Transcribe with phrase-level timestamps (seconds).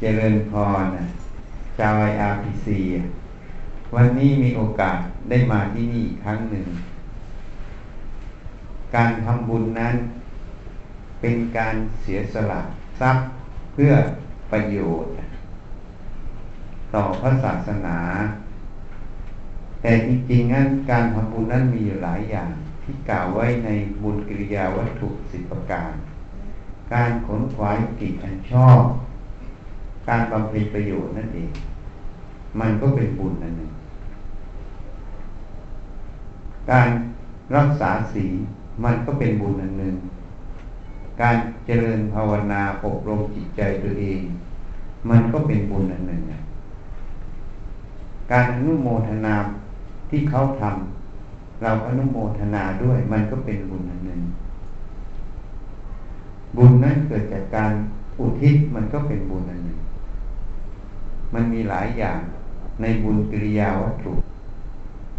[0.00, 0.84] เจริญพร
[1.78, 2.80] ชาวไออาร์พีซี
[3.94, 4.98] วันนี้มีโอกาส
[5.30, 6.66] ได้มาที่นี่อีกครั้งหนึ่ง
[8.94, 9.94] การทำบุญนั้น
[11.20, 12.60] เป็นการเสียสละ
[13.00, 13.26] ทรัพย์
[13.74, 13.92] เพื่อ
[14.50, 15.12] ประโยชน์
[16.94, 17.98] ต่อพระศาสนา
[19.82, 22.52] แต่จริงๆนั้นการทำบุญนั้นมีอยู่หลายอย่าง
[22.82, 23.68] ที่กล่าวไว้ใน
[24.02, 25.92] บุญกิริยาวัตถุสิบประการ
[26.92, 28.80] การขนขวายกิจอันชอบ
[30.08, 31.50] การบำเพ็ญประโยชน์นั่นเอง
[32.60, 33.72] มันก็เป็นบุญนั่นเอง
[36.70, 36.88] การ
[37.56, 38.34] รักษาศีล
[38.84, 39.94] มันก็เป็นบุญอันหนึ่ง
[41.20, 44.20] การเจริญภาวนาอบรมจิตใจตัวเอง
[45.10, 46.22] มันก็เป็นบุญอันหนึ่ง
[48.32, 49.34] การอนุโมทนา
[50.10, 54.20] ที่เขาทำเราอนุโมทนาด้วยมันก็เป็นบุญอันหนึ่ง
[56.56, 57.72] บุญนั้นเกิดจากการ
[58.18, 59.67] อุทิศมันก็เป็นบุญอันหนึ่ง
[61.34, 62.20] มันมีหลายอย่าง
[62.80, 64.12] ในบุญกิริยาวัตถุ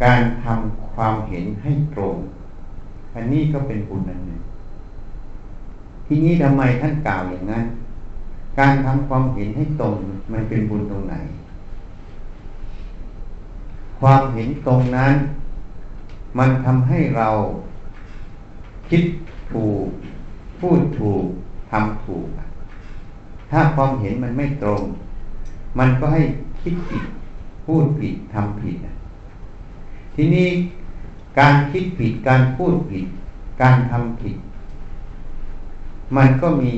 [0.03, 2.15] การทำความเห็นให้ตรง
[3.15, 4.41] อันนี้ก็เป็นบุญอันหนึ่ง
[6.05, 7.65] ที่นี้ทำไมท่านกล่าวอย่างนั้น
[8.59, 9.95] การทำความเห็นให้ตรง
[10.31, 11.15] มันเป็นบุญตรงไหน
[13.99, 15.15] ความเห็นตรงนั้น
[16.37, 17.29] มันทำให้เรา
[18.89, 19.03] คิด
[19.51, 19.87] ถูก
[20.59, 21.25] พูดถูก
[21.71, 22.27] ทำถูก
[23.51, 24.81] ถ้าความเห็นมันไม่ตรง
[25.79, 26.21] มันก็ให้
[26.61, 27.03] คิดผิด
[27.65, 28.77] พูดผิดทำผิด
[30.15, 30.47] ทีนี้
[31.39, 33.05] การคิดผิดการพูดผิด
[33.61, 34.35] การทำผิด
[36.15, 36.71] มันก็มี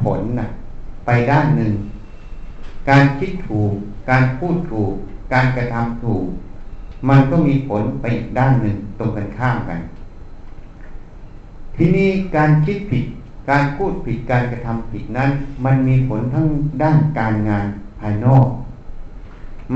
[0.00, 0.48] ผลนะ
[1.06, 1.74] ไปด้านหนึ่ง
[2.88, 3.74] การคิดถูก
[4.10, 4.94] การพูดถูก
[5.32, 6.26] การกระทำถูก
[7.08, 9.80] มันก็มีผลไปอีกด้านหนึ่งตรงกันข้ามกัน
[11.76, 13.04] ทีนี้การคิดผิด
[13.50, 15.30] การพูดผิดการกระทำผิดนั้น
[15.64, 16.46] มันมีผลทั้ง
[16.82, 18.46] ด้านการงานายนอก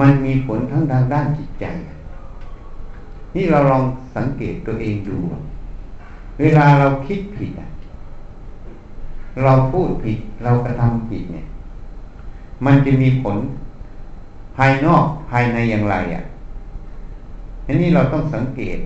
[0.01, 1.65] มันมีผลทั้งทางด้านจิตใจ
[3.34, 3.83] นี่เราลอง
[4.16, 5.16] สังเกตตัวเองดู
[6.41, 7.50] เวลาเราคิดผิด
[9.43, 11.47] เราพูดผิดเรากระทำผิดเนี่ย
[12.65, 13.37] มันจะมีผล
[14.56, 16.22] ภายนอกภายในอย่างไรอะ
[17.67, 18.78] อันนี้เราต้องสังเกต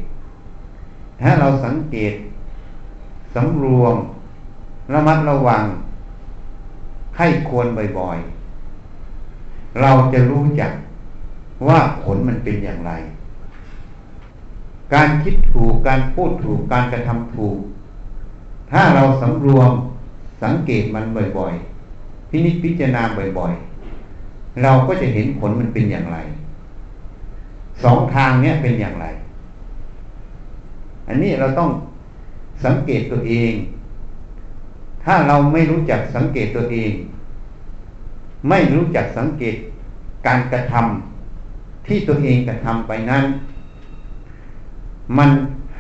[1.21, 2.13] ถ้าเราสังเกต
[3.35, 3.97] สำรวม
[4.93, 5.63] ระมัดระวัง
[7.19, 7.67] ให้ควร
[7.99, 8.19] บ่อย
[9.81, 10.73] เราจะรู้จัก
[11.69, 12.93] ว่าผลมันเป็นอย่างไร
[14.95, 17.57] การคิดถูกการพูดถูกการกระทำถูก
[18.71, 19.71] ถ้าเราสำรวม
[20.43, 21.05] สังเกตมัน
[21.39, 23.03] บ่อยๆ พินิจพิจารณา
[23.39, 26.19] บ่อยๆ เราก็จะเห็นผลมันเป็นอย่างไร
[27.83, 29.07] สองทางเนี้ยเป็นอย่างไร
[31.09, 31.71] อันนี้เราต้อง
[32.65, 33.53] สังเกตตัวเอง
[35.05, 36.93] ถ้าเราไม่รู้จักสังเกตตัวเอง
[38.49, 39.57] ไม่รู้จักสังเกต
[40.27, 43.25] การกระทำที่ตัวเองกระทำไปนั้น
[45.19, 45.31] มัน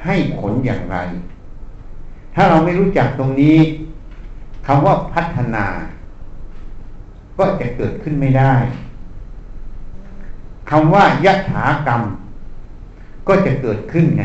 [0.04, 0.96] ให้ผลอย่างไร
[2.34, 3.58] ถ้าเราไม่รู้จักตรงนี้
[4.66, 5.66] คำว่าพัฒนา
[7.38, 8.54] ก็จะเกิดขึ้นไม่ได้
[10.70, 12.02] คำว่ายะถากรรม
[13.28, 14.22] ก็จะเกิดขึ้นไง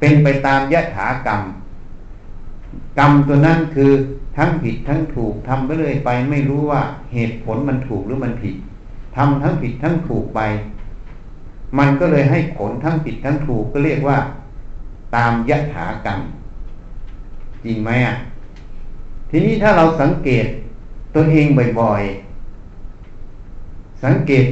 [0.00, 1.40] เป็นไปตามยะถากรรม
[2.98, 3.90] กรรมตัวนั้นคือ
[4.36, 6.82] ทั้งผิดทั้งถูกทำไปเรื่อยไป ไม่รู้ว่า
[7.12, 8.54] เหตุผลมันถูกหรือมันผิด
[9.16, 10.40] ทำทั้งผิดทั้งถูกไป
[11.78, 14.18] มันก็เลยให้ผลทั้งผิดทั้งถูกก็เรียกว่า
[15.16, 16.20] ตามยะถากรรม
[17.64, 18.14] จริงไหมอะ
[19.30, 20.46] ทีนี้ถ้าเราสังเกต
[21.14, 21.46] ตัวเอง
[21.80, 24.44] บ่อยๆ สังเกต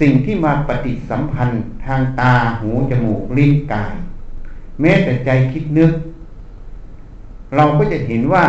[0.00, 3.94] สิ่งที่มาปฏิสัมพันธ์ทางตาหูจมูกลิ้นกาย
[4.80, 5.92] แม้แต่ใจคิดนึก
[7.56, 8.44] เราก็จะเห็นว่า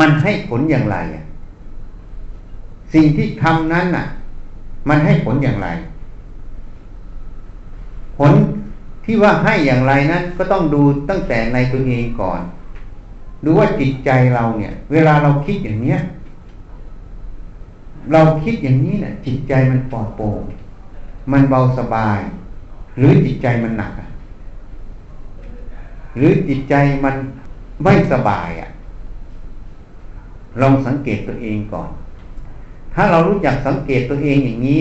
[0.00, 0.96] มันให้ผลอย่างไร
[2.94, 4.06] สิ่งที่ทำนั้นน่ะ
[4.88, 5.68] มันให้ผลอย่างไร
[8.18, 8.32] ผล
[9.04, 12.40] ที่ว่าให้อย่างไรนั้นก็ต้องดูตั้งแต่ในตัวเองก่อน
[13.44, 15.98] ดูว่าจิตใจเราเนี่ย เวลาเราคิดอย่างเนี้ย
[18.12, 20.42] เราคิดอย่างนี้เนะ่ยจิตใจมันปลอดโปร่ง
[21.32, 22.20] มันเบาสบาย
[22.98, 23.92] หรือจิตใจมันหนัก
[26.16, 26.74] หรือจิตใจ
[27.04, 27.14] มัน
[27.82, 28.70] ไม่สบายอะ่ะ
[30.60, 31.90] ลองสังเกตตัวเองก่อน
[32.94, 34.80] ถ้าเรารู้จักสังเกตตัวเองอย่างนี้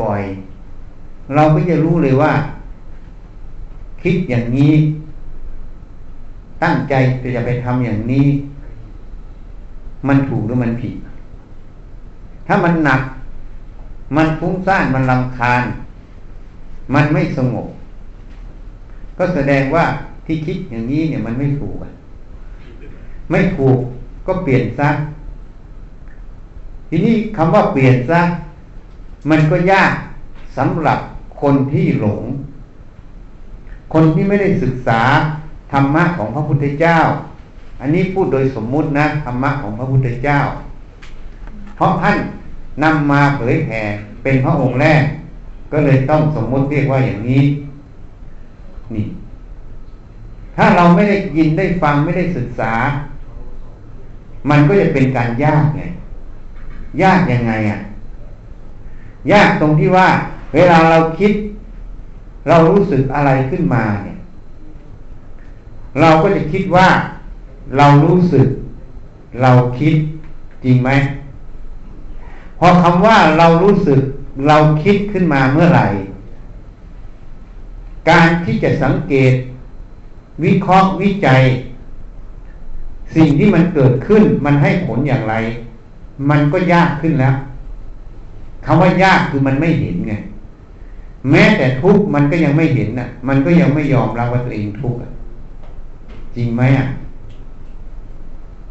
[0.00, 2.32] บ่อยๆ เราก็จะรู้เลยว่า
[4.02, 4.72] คิดอย่างนี้
[6.62, 6.94] ตั้งใจ
[7.36, 8.26] จะไปทำอย่างนี้
[10.08, 10.94] มันถูกหรือมันผิด
[12.46, 13.02] ถ้ามันหนัก
[14.16, 15.64] มันฟุ้งซ่านมันลำคาญ
[16.94, 17.66] มันไม่สงบ
[19.18, 19.84] ก็แสดงว่า
[20.26, 21.76] ที่คิดอย่างนี้เนี่ยมันไม่ถูก
[23.30, 23.78] ไม่ถูก
[24.26, 24.88] ก็เปลี่ยนซะ
[26.88, 28.20] ทีนี้คำว่าเปลี่ยนซะ
[29.30, 29.92] มันก็ยาก
[30.56, 30.98] สำหรับ
[31.42, 32.22] คนที่หลง
[33.92, 35.00] คนที่ไม่ได้ศึกษา
[35.72, 36.98] ธรรมะของพระพุทธเจ้า
[37.80, 40.38] อันนี้พูดโดยสมมุตินะธรรมะของพระพุทธเจ้า
[41.76, 42.16] เพราะท่าน
[42.82, 43.80] นำมาเผยแผ่
[44.22, 45.02] เป็นพระองค์แรก
[45.72, 47.42] ก็เลยต้องสมมุติเรียกว่าอย่างนี้
[48.94, 49.04] นี่
[50.56, 52.72] ถ้าเราไม่ได้ยินได้ฟังไม่ได้ศึกษา
[54.50, 55.82] มันก็จะเป็นการยากไง
[57.02, 57.80] ยากยังไงอะ
[59.32, 60.08] ยากตรงที่ว่า
[60.54, 61.32] เวลาเราคิด
[62.48, 64.18] เรารู้สึกอะไรขึ้นมาเนี่ย
[66.00, 66.88] เราก็จะคิดว่า
[67.76, 68.46] เรารู้สึก
[69.42, 69.94] เราคิด
[70.64, 70.90] จริงไหม
[72.58, 74.00] พอคำว่าเรารู้สึก
[74.48, 75.86] เราคิดขึ้นมาเมื่อไหร่
[78.10, 79.32] การที่จะสังเกต
[80.44, 81.42] วิเคราะห์วิจัย
[83.16, 85.34] สิ่งที่มันเกิดขึ้นมันให้ผลอย่างไร
[86.30, 87.34] มันก็ยากขึ้นแล้ว
[88.64, 90.14] คำว่ายากคือมันไม่เห็นไง
[91.30, 94.98] แม้แต่ทุกข์มันก็ยังไม่เห็นนะมันก็ยังไม่ยอมรับว่าตัวเองทุกข์
[96.36, 96.86] จริงไหมอะ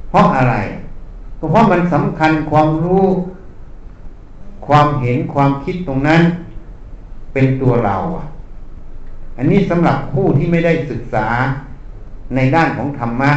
[0.09, 0.55] เพราะอะไร
[1.39, 3.05] ก็เพราะมันสำคัญความรู้
[4.67, 6.21] ความเห็นความคิดตรงนั้น
[7.33, 8.25] เป็นตัวเราอะ
[9.37, 11.27] อันนี้สำหรับผู้ที่ไม่ได้ศึกษา
[12.35, 13.31] ในด้านของธรรมะ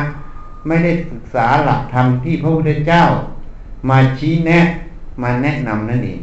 [0.66, 3.04] ไม่ได้ศึกษาหลักธรรมที่พระพุทธเจ้า
[3.90, 4.60] มาชี้แนะ
[5.22, 6.20] มาแนะนำนั่นเอง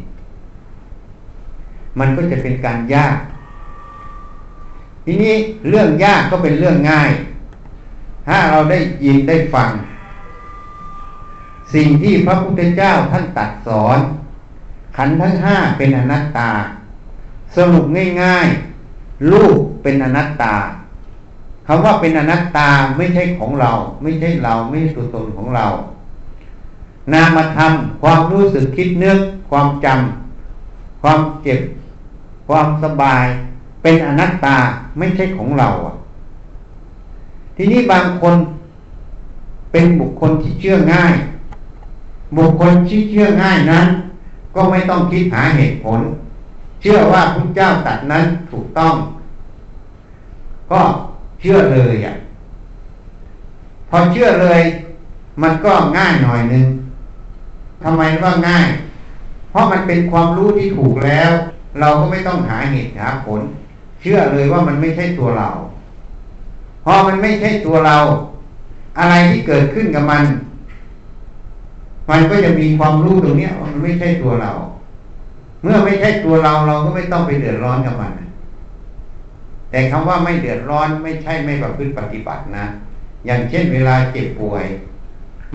[1.99, 3.17] มันก็จะเป็นการยาก
[5.05, 5.35] ทีนี้
[5.69, 7.11] เรื่องยากก็เป็นเรื่องง่าย
[8.27, 9.69] ถ้าเราได้ยินได้ฟัง
[11.73, 13.99] สิ่งที่พระพุทธเจ้าท่านตัดสอน
[14.97, 16.51] ขันทั้งห้าเป็นอนัตตา
[17.55, 17.85] สรุป
[18.21, 18.70] ง่ายๆ
[19.31, 20.55] รูปเป็นอนัตตา
[21.67, 23.71] คำว่าเป็นอนัตตาไม่ใช่ของเรา
[24.01, 25.65] ไม่ใช่เราไม่ใช่ตัวตนของเรา
[27.13, 27.71] นามธรรม
[28.01, 29.19] ความรู้สึกคิดนึก
[29.49, 31.59] ความจำความเจ็บ
[32.47, 33.25] ความสบาย
[33.81, 34.57] เป็นอนัตตา
[34.97, 35.69] ไม่ใช่ของเรา
[37.55, 38.35] ทีนี้บางคน
[39.71, 41.15] เป็นบุคคลที่เชื่อง่าย
[42.37, 43.87] บุคคลที่เชื่อง่ายนั้น
[44.55, 45.99] ก็ไม่ต้องคิดหาเหตุผล
[46.81, 48.95] เชื่อว่าพระเจ้าตัดนั้นถูกต้อง
[50.71, 50.81] ก็
[51.39, 52.15] เชื่อเลยอะ
[53.89, 54.61] พอเชื่อเลย
[55.41, 56.65] มันก็ง่ายหน่อยนึง
[57.83, 58.67] ทำไมว่าง่าย
[59.49, 61.31] เพราะมันเป็นความรู้ที่ถูกแล้ว
[61.79, 63.41] เราก็ไม่ต้องหาเหตุหาผล
[64.01, 65.49] เชื่อเลยว่ามันไม่ใช่ตัวเรา
[66.85, 67.97] พอมันไม่ใช่ตัวเรา
[68.99, 70.23] อะไรที่เกิดขึ้นกับมัน
[72.09, 74.51] มันก็จะมีความรู้ตรงนี้มันไม่ใช่ตัวเรา
[75.61, 78.13] เมื่อไม่ใช่ตัวเราเราก็ไม่ต้องไปเดือดร้อนกับมัน
[79.71, 82.65] แต่คำว่าไม่เดือดร้อนไม่ใช่ไม่ประพฤติปฏิบัตินะ
[83.25, 84.65] อย่างเช่นเวลาเจ็บป่วย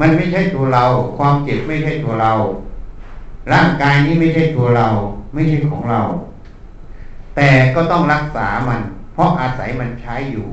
[0.01, 0.85] มันไม่ใช่ตัวเรา
[1.19, 2.33] ความเจ็บไม่ใช่ตัวเรา
[3.53, 4.89] ร่างกายนี้ไม่ใช่ตัวเรา
[5.35, 6.01] ไม่ใช่ของเรา
[7.37, 8.81] แต่ก็ต้องรักษามัน
[9.15, 10.49] เพราะอาศัยมันใช้อยู่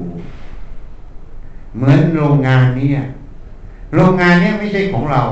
[1.76, 2.92] เหมือนโรงงานนี้
[3.96, 5.24] โรงงานนี้ไม่ใช่ของเรา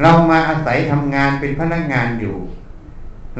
[0.00, 2.36] เรามาอาศัยทำงานเป็นพนักงานอยู่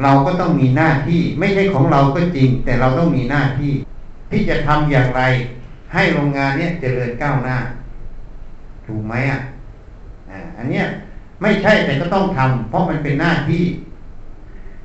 [0.01, 3.73] เราก็ต้องมีหน้าที่ไม่ใช่ของเราก็จริง แต่เราต้องมีหน้าที่
[4.31, 5.21] ที่จะทำอย่างไร
[5.93, 7.57] ให้โรงงานเนี้ยเจริญก้าวหน้า
[8.85, 9.39] ถูกไหมอะ
[10.57, 10.85] อันเนี้ย
[11.41, 13.63] ไม่ใช่แต่ก็ต้องทำเพราะมันเป็นหน้าที่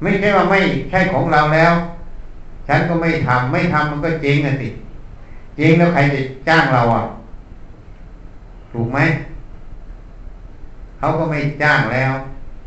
[0.03, 0.61] ไม่ใช่ว่าไม่
[0.91, 1.73] ใช่ของเราแล้ว
[2.69, 4.69] ฉันก็ไม่ทำไม่ทำมันก็เจ๊งอะสิ
[5.57, 7.05] เจ๊งแล้วใครจะจ้างเราอะ
[8.73, 8.99] ถูกไหม
[10.99, 12.12] เขาก็ไม่จ้างแล้ว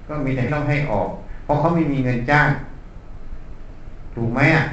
[0.07, 1.09] ก็มีแต่ต้องให้ออก
[1.43, 2.49] เพราะเขาไม่มีเงินจ้าง
[4.15, 4.65] ถูกไหมอะ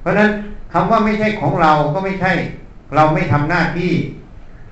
[0.00, 0.30] เพราะนั้น
[0.72, 2.32] คำว่าไม่ใช่ของเราก็ไม่ใช่
[2.94, 3.92] เราไม่ทำหน้าที่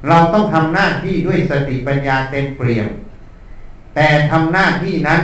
[0.09, 2.89] เราต้องทำหน้าที่ด้วยสติปัญญาเต็มเปลี่ยม
[3.95, 5.21] แต่ทำหน้าที่นั้น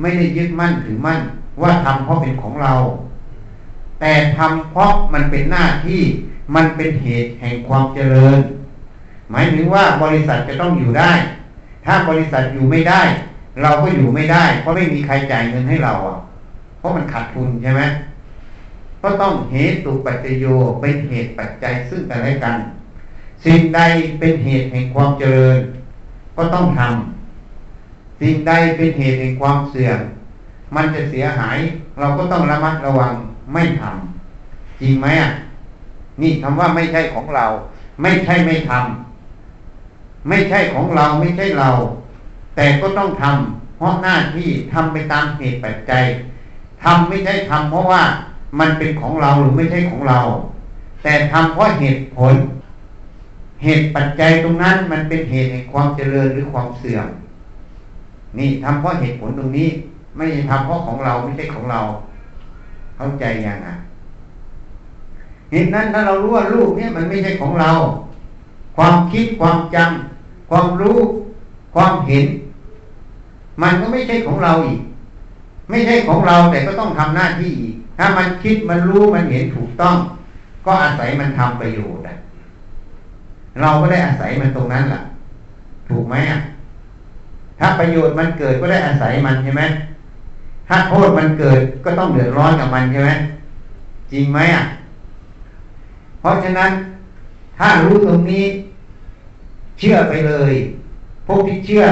[0.00, 1.20] ไม่ได้ยึดมั่นถือมั่น
[1.62, 2.74] ว่าทำเพราะเป็นของเรา
[4.00, 6.02] แต่ทำเพราะมันเป็นหน้าที่
[6.54, 8.38] มันเป็นเหตุแห่งความเจริญ
[9.30, 11.12] หมายถึงว่าบริษัทจะต้องอยู่ได้
[11.86, 13.02] ถ้าบริษัทอยู่ไม่ได้
[13.62, 16.18] เราก็อยู่ไม่ได้ เพราะไม่มีใครจ่ายเงินให้เราอะ
[16.78, 17.82] เพราะมันขาดทุนใช่ไหม
[19.02, 20.44] ก็ต้องเหตุปัจจโย
[20.80, 22.56] เป็นเหตุปัจจัยซึ่งกันและกัน
[23.44, 23.80] สิ่งใด
[24.18, 25.58] เป็นเหตุแห่งความเจริญ
[26.36, 30.00] ก็ต้องทำสิ่งใดเป็นเหตุแห่งความเสื่อม
[30.74, 31.58] มันจะเสียหาย
[31.98, 33.12] เราก็ต้องระมัดระวัง
[33.52, 35.30] ไม่ทำจริงไหมอะ
[36.20, 37.46] นี่คำว่าไม่ใช่ของเรา
[38.02, 39.05] ไม่ใช่ไม่ทำ
[40.28, 41.70] ไม่ใช่ของเราไม่ใช่เรา
[42.56, 46.04] แต่ก็ต้องทำเพราะหน้าที่ทำไปตามเหตุปัจจัย
[46.84, 48.02] ทำไม่ใช่ทำเพราะว่า
[48.60, 50.18] มันเป็นของเราหรือไม่ใช่ของเรา
[51.02, 52.34] แต่ทำเพราะเหตุผล
[53.62, 57.06] เหตุปัจจัยตรงนั้นมันเป็นเหตุแห่งความเจริญหรือความเสื่อม
[58.38, 59.68] นี่ทำเพราะเหตุผลตรงนี้
[60.16, 61.80] ไม่ใช่ทำเพราะของเราไม่ใช่ของเรา
[62.96, 63.76] เข้าใจยังอะ
[65.50, 67.70] เหตุนั้นถ้าเรารู้ว่ารูปเนี่ยมันไม่ใช่ของเรา
[68.76, 70.15] ความคิดความจำ
[70.50, 70.98] ความรู้
[71.74, 72.26] ความเห็น
[73.62, 74.80] มันก็ไม่ใช่ของเราอีก
[75.70, 79.96] ไม่ใช่ของเราแต่ก็ต้องทำหน้าที่อีก ถ้ามันคิดมันรู้มันเห็นถูกต้อง
[80.66, 82.02] ก็อาศัยมันทำประโยชน์
[83.60, 85.02] เราก็ได้อาศัยมันตรงนั้นแหละ
[85.88, 86.38] ถูกไหมอะ
[87.58, 89.62] ถ้าประโยชน์มันเกิดก็ได้อาศัยมันใช่ไหม
[90.68, 93.10] ถ้าโทษมันเกิดก็ต้องเดือดร้อนกับมันใช่ไหม
[94.12, 94.64] จริงไหมอะ
[96.20, 96.70] เพราะฉะนั้น
[97.58, 98.44] ถ้ารู้ตรงนี้
[99.78, 100.52] เชื่อไปเลย
[101.26, 101.84] พวกที่เชื่อ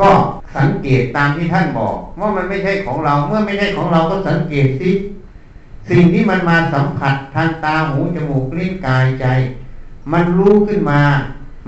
[0.00, 0.10] ก็
[0.56, 4.90] สังเกตตามที่ท่านบอก ว่ามันไม่ใช่ของเรา เมื่อไม่ใช่ของเราก็สังเกตสิ
[5.90, 9.26] สิ่งที่มันมาสัมผัสทางตาหูจมูกลิ้นกายใจ
[10.12, 11.00] มันรู้ขึ้นมา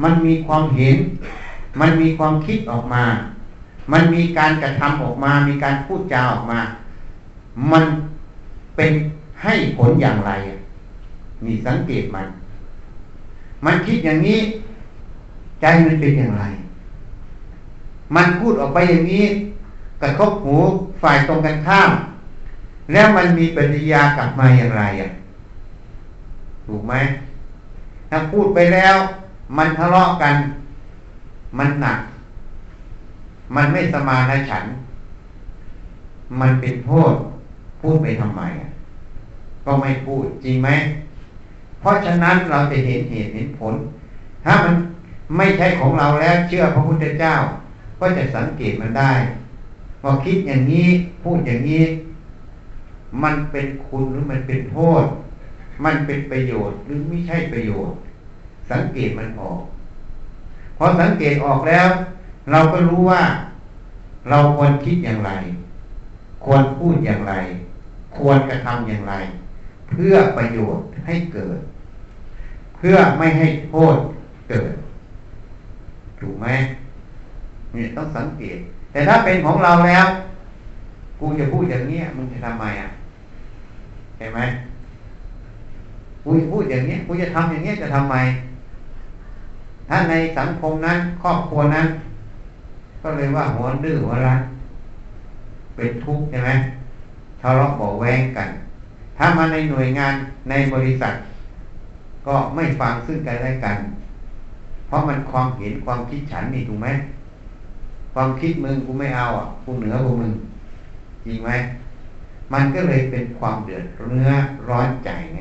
[0.02, 0.96] มันมีความเห็น
[1.80, 3.04] มันมีความคิดออกมา
[3.92, 6.60] มันมีการกระทำออกมา มีการพูดจาออกมา
[7.72, 7.84] มัน
[8.76, 8.92] เป็น
[9.42, 10.32] ให้ผลอย่างไร
[11.44, 12.26] นี่สังเกตมัน
[13.64, 14.40] มันคิดอย่างนี้
[15.60, 16.44] ใจมันเป็นอย่างไร
[18.16, 19.24] มันพูดออกไปอย่างนี้
[20.02, 20.56] กระทบหู
[21.02, 21.90] ฝ่ายตรงกันข้าม
[22.92, 25.08] แล้วมันมีปฏิยากลับมาอย่างไรอะ
[26.66, 26.94] ถูกไหม
[28.10, 28.96] ถ้าพูดไปแล้ว
[29.56, 30.34] มันทะเลาะกัน
[31.58, 31.98] มันหนัก
[33.56, 34.64] มันไม่สมานฉัน
[36.40, 37.14] มันเป็นโทษ
[37.80, 38.68] พูดไปทำไมอะ
[39.64, 40.68] ก็ไม่พูดจริงไหม
[41.80, 43.74] เพราะฉะนั้นเราจะเห็นเหตุเห็นผล
[44.44, 44.74] ถ้ามัน
[45.36, 47.34] ไม่ใช่ของเราแล้วเชื่อพระพุทธเจ้า
[48.00, 49.12] ก็จะสังเกตมันได้
[50.04, 50.88] ว่าคิดอย่างนี้
[51.22, 51.84] พูดอย่างนี้
[53.22, 55.04] มันเป็นคุณหรือมันเป็นโทษ
[55.84, 57.96] มันเป็นประโยชน์หรือไม่ใช่ประโยชน์
[58.70, 59.60] สังเกตมันออก
[60.78, 61.88] พอสังเกตออกแล้ว
[62.50, 63.22] เราก็รู้ว่า
[64.30, 65.32] เราควรคิดอย่างไร
[66.44, 67.34] ควรพูดอย่างไร
[68.16, 69.14] ควรกระทำอย่างไร
[69.90, 71.58] เพื่อประโยชน์ให้เกิด
[72.80, 73.96] เพื่อไม่ให้โทษ
[74.48, 74.72] เกิด
[76.20, 76.46] ถูกไหม
[77.74, 78.58] นี่ต้องสังเกต
[78.92, 80.06] แต่ถ้าเป็นของเราแล้ว
[81.20, 82.88] กูจะพูดอย่างนี้มึงจะทำไมอะ
[84.18, 84.40] เห็นไหม
[86.24, 88.16] กูจะพูดอย่างนี้กูจะทำอย่างนี้จะทำไม
[89.88, 91.86] ถ้าในสังคมนั้น ครอบครัวนั้น
[93.02, 94.40] ก็เลยว่าหัวดื้อหัวรั้น
[95.76, 96.50] เป็นทุกข์ใช่ไหม
[97.40, 98.48] ทะเลาะบอแวงกัน
[99.18, 100.14] ถ้ามาในหน่วยงาน
[100.50, 101.12] ในบริษัท
[102.30, 103.78] ก็ไม่ฟังซึ่งกันและกัน
[104.86, 106.88] เพราะมันความเห็นความคิดฉันนี่ถูกไหม
[108.14, 110.32] ความคิดมึงกูไม่เอาอะกูเหนือกว่ามึง
[111.24, 111.50] จริงไหม
[112.52, 114.32] มันก็เลยเป็นความเดือดเนื้อ
[114.68, 115.40] ร้อนใจไง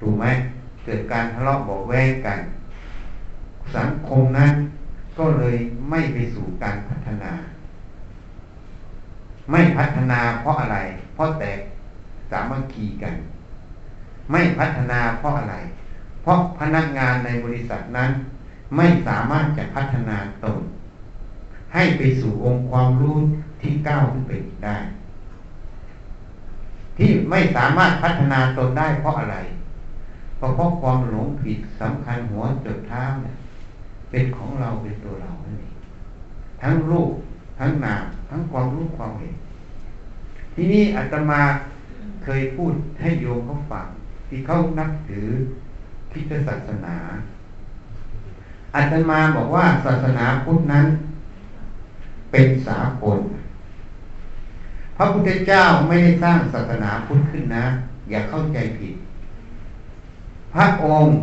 [0.00, 0.24] ถูกไหม
[0.84, 2.38] เกิดการทะเลาะบอกแว้งกัน
[3.76, 4.52] สังคมนั้น
[5.18, 5.56] ก็เลย
[5.90, 7.32] ไม่ไปสู่การพัฒนา
[9.50, 10.78] ไม่พัฒนาเพราะอะไร
[11.14, 11.58] เพราะแตก
[12.30, 13.14] สามัคคีกัน
[14.30, 15.56] ไม่พัฒนาเพราะอะไร
[16.22, 18.10] เพราะพนักงานในบริษัทนั้น
[18.76, 20.60] ไม่สามารถจะพัฒนาตน
[21.74, 23.16] ให้ไปสู่องค์ความรู้
[23.60, 24.32] ที่ก้าวขึ้นไป
[24.64, 24.76] ได้
[26.96, 29.38] ที่ไม่สามารถพัฒนาตนได้เพราะอะไร
[30.36, 33.34] เพราะความหลงผิดสำคัญหัวจดเท้าเนี่ย
[34.10, 35.74] เป็นของเราเป็นตัวเรานั่นเอง
[36.62, 37.12] ทั้งรูป
[37.58, 39.34] ทั้งนามทั้งความรู้ความเห็น
[40.54, 41.42] ที่นี่อาตมา
[42.24, 43.86] เคยพูดให้โยมเขาฟัง
[44.30, 45.28] ที่เขานับถือ
[46.12, 46.96] พิทศาสนา
[48.74, 50.86] อาตมาบอกว่าศาสนาพุทธนั้น
[52.30, 53.18] เป็นสากล
[54.96, 57.66] พระพุทธเจ้าไม่ได้สร้างศาสนาพุทธขึ้นนะ
[58.10, 58.94] อย่าเข้าใจผิด
[60.54, 61.14] พระองค์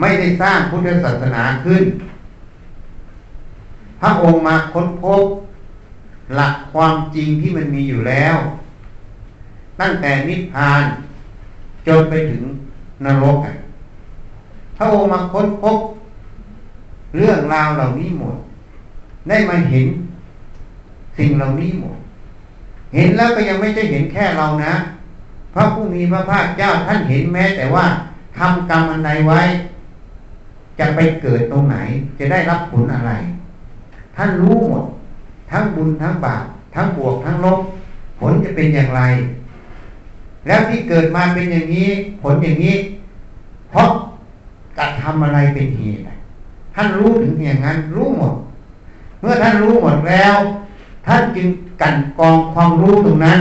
[0.00, 1.84] ไม่ได้สร้างพุทธศาสนาขึ้น
[4.00, 5.24] พระองค์มาค้นพบ
[6.34, 8.36] หลักความจริงที่มันมีอยู่แล้ว
[9.80, 10.84] ตั้งแต่นิพพาน
[11.86, 12.42] จนไปถึง
[13.04, 13.38] นรก
[14.76, 15.78] พระองค์มาค้นพบ
[17.16, 18.36] เรื่องราวเหล่านี้หมด
[19.28, 19.86] ได้มาเห็น
[21.18, 21.96] สิ่งเหล่านี้หมด
[22.94, 24.72] เห็นแล้วก็ยังไม่ใช่เห็นแค่เรานะ
[25.54, 27.84] พระผู้มีพระภาคเจ้าท่านเห็นแม้ แต่ว่า
[28.38, 29.40] ทำกรรมอันใดไว้
[30.78, 31.76] จะไปเกิดตรงไหน
[32.18, 33.12] จะได้รับผลอะไร
[34.16, 34.84] ท่านรู้หมด
[35.50, 37.60] ทั้งบุญทั้งบาปทั้งบวกทั้งลบ
[38.18, 39.02] ผลจะเป็นอย่างไร
[40.46, 41.88] แล้วที่เกิดมาเป็นอย่างนี้
[42.22, 42.76] ผลอย่างนี้
[43.70, 43.88] เพราะ
[44.78, 46.02] กระทำอะไรเป็นเหตุ
[46.74, 48.34] ท่านรู้ถึงอย่างนั้น รู้หมด
[49.20, 50.34] เมื่อท่านรู้หมดแล้ว
[51.06, 51.48] ท่านจึง
[51.82, 53.40] กันกองความรู้ตรงนั้น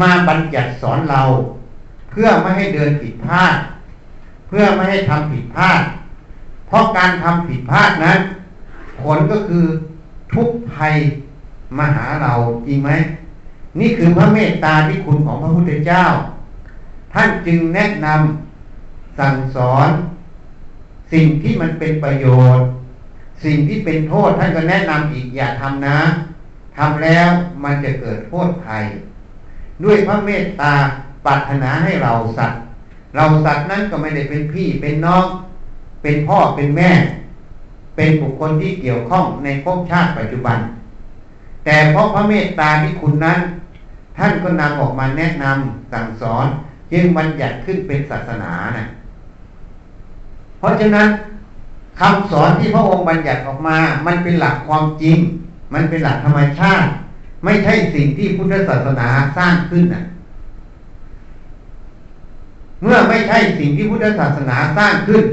[0.00, 1.22] มาบัญญัติสอนเรา
[2.10, 3.56] เพื่อไม่ให้เดินผิดพลาด
[4.48, 5.82] เพื่อไม่ให้ทำผิดพลาด
[6.66, 8.20] เพราะการทำผิดพลาดนั้น
[9.00, 9.64] ผลก็คือ
[10.34, 10.94] ทุกภัย
[11.78, 12.32] มาหาเรา
[12.66, 12.90] จริงไหม
[13.78, 16.04] นี่คือพระเมตตาที่คุณของพระพุทธเจ้า
[17.14, 19.88] ท่านจึงแนะนำสั่งสอน
[21.12, 22.66] สิ่งที่มันเป็นประโยชน์
[23.44, 25.98] สิ่งที่เป็นโทษท่านก็แนะนำอีกอย่าทำนะ
[26.76, 27.28] ทำแล้ว
[27.64, 28.84] มันจะเกิดโทษภัย
[29.84, 30.74] ด้วยพระเมตตา
[31.26, 32.60] ปรารถนาให้เราสัตว์
[33.16, 35.26] เราสัตว์นั้นก็ไม่ได้เป็นพี่เป็นน้อง
[36.02, 36.90] เป็นพ่อเป็นแม่
[37.96, 40.58] เป็นบุคคลที่เกี่ยวข้องในภพชาติปัจจุบัน
[41.64, 43.38] แต่เพราะพระเมตตาที่คุณนั้น
[44.18, 46.46] ท่านก็นำออกมาแนะนำสั่งสอน
[46.92, 48.86] จึงบัญญัติขึ้นเป็นศาสนานะ
[50.58, 51.08] เพราะฉะนั้น
[52.00, 55.18] คำสอนที่พระองค์บัญญัติออกมา มันเป็นหลักความจริง
[55.74, 56.90] มันเป็นหลักธรรมชาติ
[57.44, 60.02] ไม่ใช่สิ่งที่พุทธศาสนาสร้างขึ้นนะ
[62.82, 65.24] เมื่อไม่ใช่สิ่งที่พุทธศาสนาสร้างขึ้น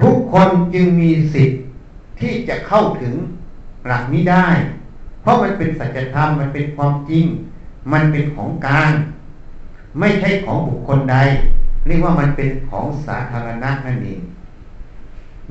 [0.00, 1.60] ทุกคนจึงมีสิทธิ์
[2.20, 3.14] ที่จะเข้าถึง
[3.86, 4.48] หลักนี้ได้
[5.22, 7.24] เพราะมันเป็นสัจธรรมมันเป็นความจริง
[7.92, 8.92] มันเป็นของกลาง
[9.98, 11.16] ไม่ใช่ของบุคคลใด
[11.86, 14.20] เรียกว่ามันเป็นของสาธารณะนั่นเอง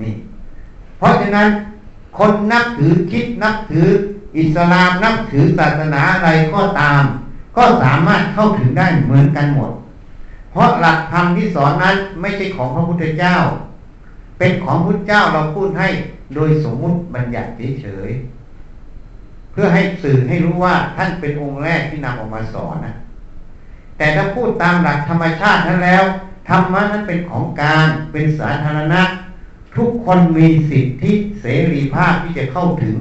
[0.02, 0.14] นี่
[0.98, 1.48] เพราะฉะนั้น
[2.18, 3.88] คนนับถือคิดนับถือ
[4.38, 7.04] อิสลามนับถือศาสนาอะไรก็ตาม
[7.58, 9.72] ก็สามารถเข้าถึงได้เหมือนกันหมด
[10.52, 13.36] เพราะหลักธรรมที่สอนนั้นไม่ใช่ของพระพุทธเจ้า
[14.38, 15.90] เป็นของพุทธเจ้าเราพูดให้
[16.36, 17.50] โดยสมมุติบัญญัติ
[17.82, 18.35] เฉยๆ
[19.56, 22.96] เพื่อให้สื่อให้รู้ว่าท่านเป็นองค์แรกที่นำออกมาสอนนะ
[23.98, 26.04] แต่ถ้าพูดตามหลักธรรมชาตินั้นแล้ว
[26.50, 29.02] ธรรมะนั้นเป็นของกลางเป็นสาธารณะ
[29.78, 32.96] ทุกคนมีสิทธิเสรีภาพที่จะเข้าถึง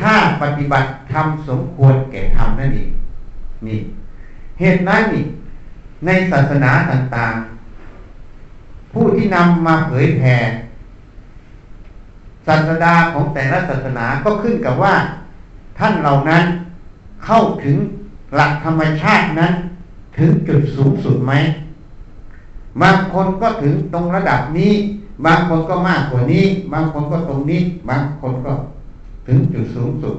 [0.00, 2.90] ถ้าปฏิบัติทำสมควรแก่ธรรมนั่นเอง
[3.66, 3.80] นี่
[4.60, 5.24] เหตุนั้นนี่
[6.06, 10.36] ในศาสนาต่างๆ ผู้ที่นำมาเผยแผ่
[12.46, 14.94] ศาสดาของแต่ละศาสนาก็ขึ้นกับว่า
[15.78, 16.44] ท่านเหล่านั้น
[17.24, 17.76] เข้าถึง
[18.34, 19.52] หลักธรรมชาตินั้น
[20.16, 21.32] ถึงจุดสูงสุดไหม
[22.82, 24.72] บางคนก็ถึงตรงระดับนี้
[25.26, 28.52] บางคนก็มากกว่านี้ บางคนก็ตรงนี้ บางคนก็
[29.26, 30.16] ถึงจุดสูงสุด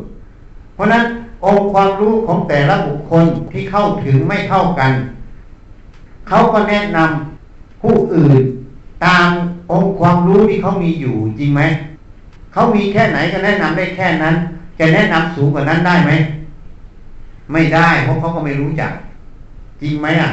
[0.74, 1.04] เพราะนั้น
[1.46, 4.92] องค์ความรู้ของแต่ละบุคคลที่เข้าถึงไม่เท่ากัน
[6.28, 8.42] เขาก็แนะนำผู้อื่น
[9.06, 9.30] ตาม
[9.72, 11.62] องค์ความรู้ที่เขามีอยู่จริงไหม
[12.54, 14.36] เขามีแค่ไหนก็แนะนำได้แค่นั้น
[14.80, 16.12] จะแนะนำสูงกว่านั้นได้ไหม
[17.52, 18.92] ไม่ได้เพราะเขาก็ไม่รู้จัก
[19.82, 20.32] จริงไหมอะ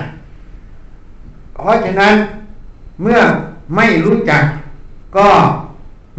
[1.55, 2.15] เพราะฉะนั้น
[3.03, 3.19] เมื่อ
[3.77, 4.43] ไม่รู้จัก
[5.17, 5.29] ก็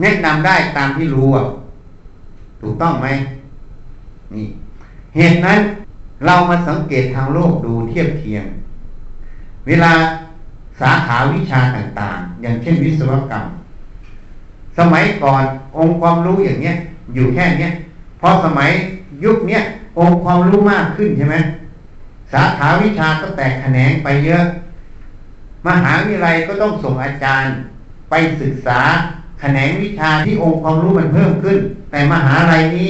[0.02, 1.30] แนะนำได้ตามที่รู้
[2.62, 3.08] ถูกต้องไหม
[4.34, 4.48] นี่
[5.16, 5.60] เหตุนั้น
[6.26, 8.46] เรามาสังเกตทางโลกดูเทียบเคียง
[9.68, 9.92] เวลา
[10.80, 13.46] สาขาวิชาต่างๆ อย่างเช่นวิศวกรรม
[14.78, 15.44] สมัยก่อน
[15.78, 16.76] องค์ความรู้อย่างเนี้ย
[17.14, 17.72] อยู่แค่เนี้ย
[18.28, 18.72] พอสมัย
[19.24, 19.62] ยุคเนี้ย
[20.00, 21.36] องค์ความรู้มากขึ้นใช่ไหม
[22.34, 24.44] สาขาวิชาก็แตกแขนงไปเยอะ
[25.68, 27.52] มหาวิทยาลัยก็ต้องส่งอาจารย์
[28.10, 28.80] ไปศึกษา
[29.40, 31.58] แขนงวิชาที่องค์ความรู้มันเพิ่มขึ้น
[31.92, 32.90] แต่มหาลัยนี้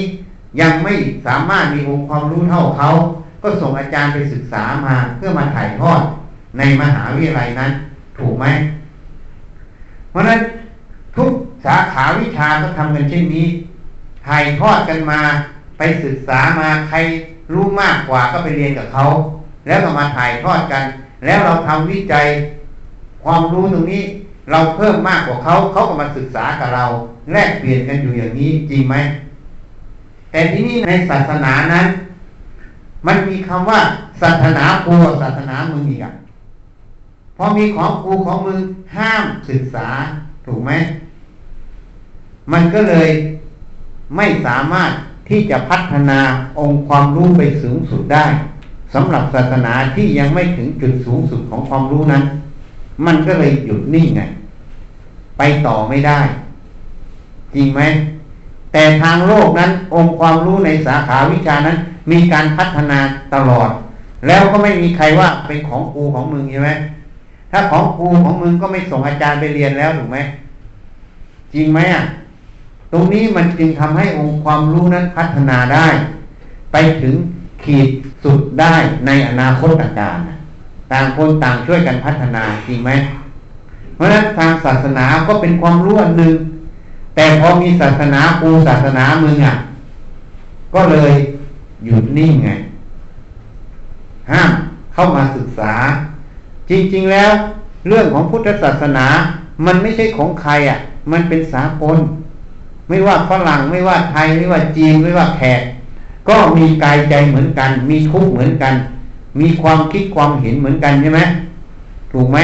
[0.60, 0.94] ยังไม่
[1.26, 2.88] สามารถมีองค์ความรู้เท่าเขา
[3.42, 6.02] ก็ส่งอาจารย์ไปศึกษามาเพื่อมาถ่ายทอด
[6.58, 7.70] ในมหาวิทยาลัยนั้น
[8.18, 8.46] ถูกไหม
[10.10, 10.40] เพราะนั้น
[11.16, 11.30] ทุก
[11.64, 13.46] สาขาวิชาก็ทำกันเช่นนี้
[14.26, 15.20] ถ่ายทอดกันมา
[15.78, 16.96] ไปศึกษามาใคร
[17.52, 19.04] รู้มากกว่าก็ไปเรียนกับเขา
[19.66, 20.84] แล้วก็มาถ่ายทอดกัน
[21.24, 22.26] แล้วเราทำวิจัย
[23.24, 24.02] ความรู้ตรงนี้
[24.50, 26.84] เราเพิ่มมากกว่าเขาเขาก็มาศึกษากับเรา
[27.32, 28.96] แลกเปลี่ยนกันอยู่อย่างนี้จริงไหม
[30.30, 31.86] แต่ที่นี่ในศาสนานั้น
[33.06, 33.80] มันมีคำว่า
[34.22, 36.12] ศาสนาครูศาสนามึงอีกอะ
[37.36, 38.58] พอมีของครูของมึง
[38.96, 39.88] ห้ามศึกษา
[40.46, 40.72] ถูกไหม
[42.52, 43.08] มันก็เลย
[44.16, 44.90] ไม่สามารถ
[45.28, 46.18] ที่จะพัฒนา
[46.58, 48.26] องค์ความรู้ไปสูงสุดได้
[48.94, 52.22] สำหรับศาสนาที่ยังไม่ถึงจุดสูงสุดของความรู้นั้น
[53.06, 54.22] มันก็เลยหยุดนิ่งไง
[55.38, 56.20] ไปต่อไม่ได้
[57.54, 57.80] จริงไหม
[58.72, 61.76] แต่ทางโลกนั้น องค์ความรู้ในสาขาวิชานั้น
[62.10, 62.98] มีการพัฒนา
[63.34, 63.70] ตลอด
[64.26, 66.70] แล้วก็ไม่มีใครว่าเป็นของครูของมึงใช่ไหม
[67.52, 70.18] ถ้าของครูของมึงก็ไม่ส่งอาจารย์ไปเรียนแล้วถูกไหม
[71.54, 72.02] จริงไหมอะ
[72.92, 75.88] ตรงนี้มันจึงทำให้องค์ความรู้นั้นพัฒนาได้
[76.72, 77.14] ไปถึง
[77.64, 77.88] ขีด
[78.24, 78.74] สุดได้
[79.06, 82.90] ในอนาคตต่างๆต่างคนต่างช่วยกันพัฒนาจริงไหม
[83.94, 86.34] เพราะฉะนั้นทางศาสนาก็เป็นความรู้อันหนึ่ง
[87.16, 89.54] แต่พอมีศาสนาปูศาสนามึงอะ
[90.74, 91.12] ก็เลย
[91.84, 92.50] หยุดนิ่งไง
[94.30, 94.50] ห้าม
[94.94, 95.72] เข้ามาศึกษา
[96.70, 97.32] จริง ๆแล้ว
[97.88, 99.06] เรื่องของพุทธศาสนา
[99.66, 100.78] มันไม่ใช่ของใครอะ
[101.12, 101.96] มันเป็นสากล
[102.88, 105.60] ไม่ว่าฝรั่งไม่ว่าไทยไม่ว่าจีนไม่ว่าแขก
[106.28, 108.74] ก็มีกายใจเหมือนกัน มีทุกข์เหมือนกัน
[109.40, 111.20] มีความคิดความเห็นเหมือนกันใช่ไหม
[112.12, 112.38] ถูกไหม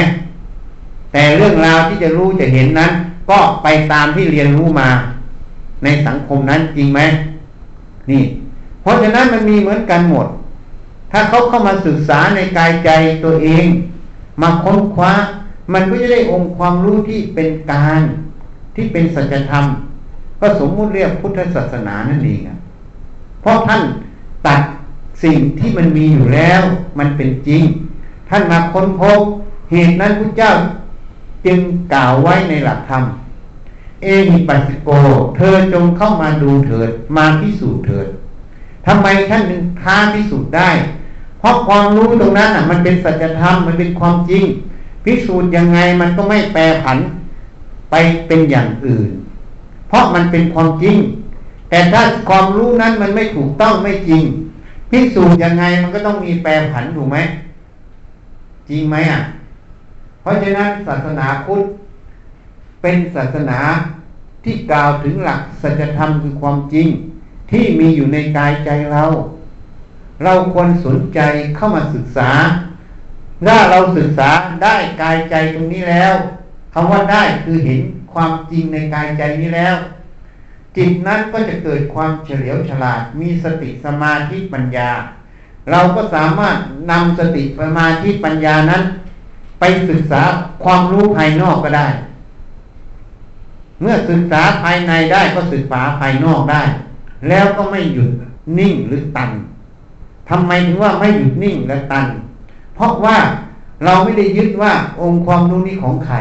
[1.13, 2.93] แต่เรื่องราวที่จะรู้จะเห็นนั้น
[3.31, 4.89] ก็ไปตามที่เรียนรู้มา
[5.85, 7.01] ในสังคมนั้นจริงไหม
[8.11, 8.23] นี่
[8.83, 10.27] เพราะฉะนั้นมันมีเหมือนกันหมด
[11.13, 12.91] ถ้าเขาเข้ามาศึกษาในกายใจ
[13.25, 13.65] ตัวเอง
[14.43, 15.13] มาค้นคว้า
[15.73, 18.01] มันก็จะได้องค์ความรู้ที่เป็นกลาง
[18.75, 19.65] ที่เป็นสัจธรรม
[20.43, 22.41] ก็สมมุติเรียกพุทธศาสนานั่นเอง
[23.41, 23.83] เพราะท่าน
[24.47, 24.63] ตัด
[25.25, 26.61] สิ่งที่มันมีอยู่แล้ว
[26.99, 27.63] มันเป็นจริง
[28.29, 29.21] ท่านมาค้นพบ
[29.71, 30.53] เหตุนั้นพระเจ้า
[31.47, 31.59] จึง
[31.95, 33.03] กล่าวไว้ในหลักธรรม
[34.03, 34.91] เอหิปัสสโก
[35.37, 38.07] เธอจงเข้ามาดูเถิด มาพิสูจน์เถิด
[38.87, 40.71] ทำไมท่านถึงท้าพิสูจน์ได้
[41.39, 44.45] เพราะความรู้ตรงนั้นอะ มันเป็นสัจธรรม มันเป็นความจริง
[45.05, 46.99] พิสูจน์ยังไงมันก็ไม่แปรผัน
[47.91, 47.95] ไป
[48.27, 49.11] เป็นอย่างอื่น
[49.93, 50.97] เพราะมันเป็นความจริง
[51.71, 54.23] แต่ถ้าความรู้นั้นมันไม่ถูกต้องไม่จริง
[54.91, 57.19] พิสูจน์ยังไงมันก็ต้องมีแปรผันถูกไหม
[58.69, 59.21] จริงไหมอะ
[60.21, 61.63] เพราะฉะนั้นศาสนาพุทธ
[62.83, 63.59] เป็นศาสนา
[64.45, 66.87] ที่กล่าวถึงหลักสัจธรรมคือความจริง
[67.51, 69.05] ที่มีอยู่ในกายใจเรา
[70.25, 71.21] เราควรสนใจ
[71.57, 72.31] เข้ามาศึกษา
[73.47, 74.31] ถ้าเราศึกษา
[74.63, 76.15] ได้กายใจตรงนี้แล้ว
[76.75, 77.81] คำว่าได้คือเห็น
[78.15, 79.77] ความจริงในกายใจนี้แล้ว
[80.77, 84.91] จิตนั้นก็จะเกิดความเฉลียวฉลาด มีสติสมาธิปัญญา
[85.71, 86.57] เราก็สามารถ
[86.91, 88.83] นำสติสมาธิปัญญานั้น
[89.61, 90.23] ไปศึกษา
[90.65, 91.89] ความรู้ภายนอกก็ได้
[93.81, 96.63] เมื่อศึกษาภายในได้ก็ศึกษาภายนอกได้
[97.29, 98.11] แล้วก็ไม่หยุด
[98.59, 99.31] นิ่งหรือตัน
[100.31, 102.07] ทำไมถึงว่าไม่หยุดนิ่งและตัน
[102.75, 103.17] เพราะว่า
[103.85, 106.17] เราไม่ได้ยึดว่าองค์ความรู้นี้ของใคร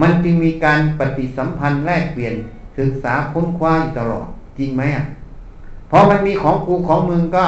[0.00, 2.34] มันจึงมีการปฏิสัมพันธ์แลกเปลี่ยน
[2.78, 5.04] ศึกษาค้นคว้าอยู่ตลอดจริงไหมอะ
[5.90, 7.44] พอมันมีของกูของมึงก็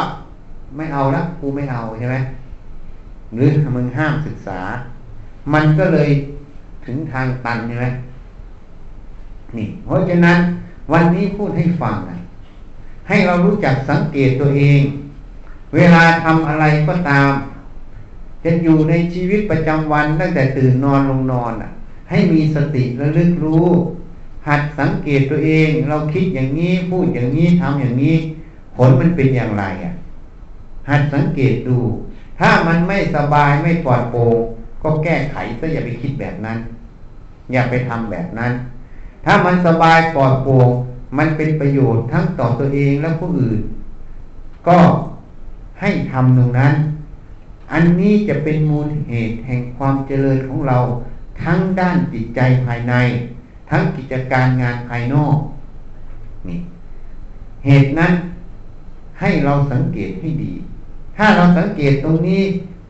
[0.77, 2.17] ไม่เอาละกูไม่เอาใช่ไหม
[3.35, 4.61] หรือมึงห้ามศึกษา
[5.53, 6.11] มันก็เลย
[6.85, 7.87] ถึงทางตันใช่ไหม
[9.57, 10.39] นี่ เพราะฉะนั้น
[10.93, 12.11] วันนี้พูดให้ฟังน
[13.09, 14.83] ให้เรารู้จักสังเกตตัวเอง
[15.75, 17.31] เวลาทำอะไรก็ตาม
[18.45, 21.71] จะอยู่ในชีวิตประจำวันตั้งแต่ตื่นนอนลงนอนอะ
[22.11, 23.67] ให้มีสติระลึกรู้
[24.49, 28.17] หัดสังเกตตัวเอง เราคิดอย่างนี้พูดอย่างนี้ทำอย่างนี้
[28.77, 29.95] ผลมันเป็นอย่างไรอะ
[30.89, 31.79] หัดสังเกตดู
[32.41, 34.37] ถ้ามันไม่สบายไม่ปลอดโปร่ง
[34.83, 36.59] ก็แก้ไขก็อย่าไปคิดแบบนั้น
[37.53, 38.53] อย่าไปทำแบบนั้น
[39.25, 40.69] ถ้ามันสบายปลอดโปร่ง
[41.19, 43.61] มันเป็นประโยชน์ทั้งต่อตัวเองและผู้อื่น
[44.69, 44.79] ก็
[45.81, 46.75] ให้ทำตรงนั้น
[47.73, 50.79] อันนี้จะเป็นมูลเหตุแห่งความเจริญของเรา
[51.43, 52.95] ทั้งด้านจิตใจภายใน
[53.71, 55.37] ทั้งกิจการงานภายนอก
[56.49, 56.59] นี่
[57.67, 58.13] เหตุนั้น
[59.21, 60.53] ให้เราสังเกตให้ดี
[61.17, 62.43] ถ้าเราสังเกตตรงนี้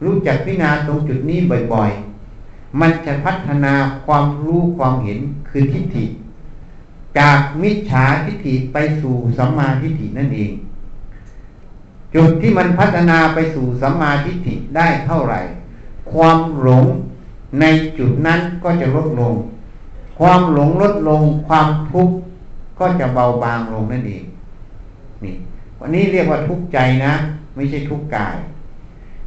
[0.04, 1.38] รู้จักพิจารณาตรงจุดนี้
[1.72, 3.74] บ่อยๆ มันจะพัฒนา
[4.06, 6.04] ความรู้ความเห็นคือทิฏฐิ
[7.18, 10.52] จากมิจฉาทิฏฐิไปสู่สัมมาทิฏฐินั่นเอง
[12.14, 15.40] จุดที่มันพัฒนาไปสู่สัมมาทิฏฐิได้เท่าไหร่
[16.12, 16.86] ความหลง
[17.60, 17.64] ใน
[17.98, 19.34] จุดนั้นก็จะลดลง
[20.18, 22.16] ความหลงลดลงความทุกข์
[22.78, 24.24] ก็จะเบาบางลงนั่นเอง
[25.24, 25.34] นี่
[25.80, 27.14] วันนี้เรียกว่าทุกข์ใจนะ
[27.54, 28.36] ไม่ใช่ทุกกาย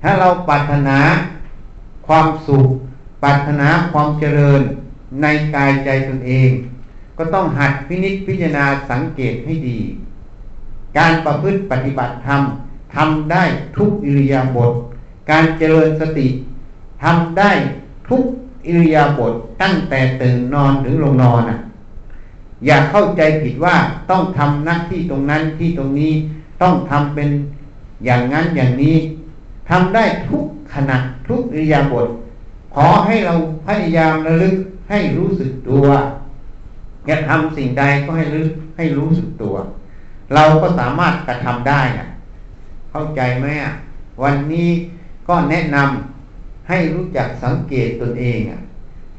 [0.02, 1.00] ถ้าเราปรารถนา
[2.08, 2.68] ความสุข
[3.24, 4.62] ปรารถนาความเจริญ
[5.22, 6.52] ในกายใจตนเอง
[7.18, 9.80] ก็ต้องหัดพินิจพิจารณาสังเกตให้ดี
[10.98, 12.42] การประพฤติปฏิบัติธรรม
[12.96, 13.44] ทำได้
[13.78, 14.72] ทุกอิริยาบถ
[15.32, 16.28] การเจริญสติ
[17.04, 17.52] ทำได้
[18.10, 18.24] ทุก
[18.66, 21.58] อิริยาบถตั้งแต่ตื่นนอนถึงลงนอนอะ
[22.66, 23.76] อย่าเข้าใจผิดว่า
[24.10, 26.14] ต้องทำหน้าที่ตรงนั้นที่ตรงนี้
[26.62, 27.30] ต้องทำเป็น
[28.06, 28.96] อย่างนั้นอย่างนี้
[29.70, 32.08] ทำได้ทุกขณะทุกอิริยาบถ
[32.76, 33.34] ขอให้เรา
[33.66, 34.56] พยายามระลึก
[34.90, 35.86] ให้รู้สึกตัว
[37.10, 38.46] จะทำสิ่งใดก็ให้รู้
[38.78, 39.56] ให้รู้สึกตัว
[40.34, 42.08] เราก็สามารถกระทำได้นะ
[42.92, 43.74] เข้าใจไหมอะ
[44.24, 44.70] วันนี้
[45.28, 46.13] ก็แนะนำ
[46.70, 48.62] ให้รู้จักสังเกตตนเองอะ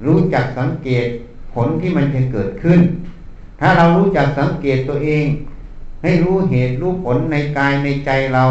[0.06, 1.06] รู้จักสังเกต
[1.54, 2.80] ผลที่มันจะเกิดขึ้น
[3.60, 5.26] ถ้าเรารู้จักสังเกตตัวเอง
[6.02, 8.44] ให้รู้เหตุรู้ผลในกายในใจเรา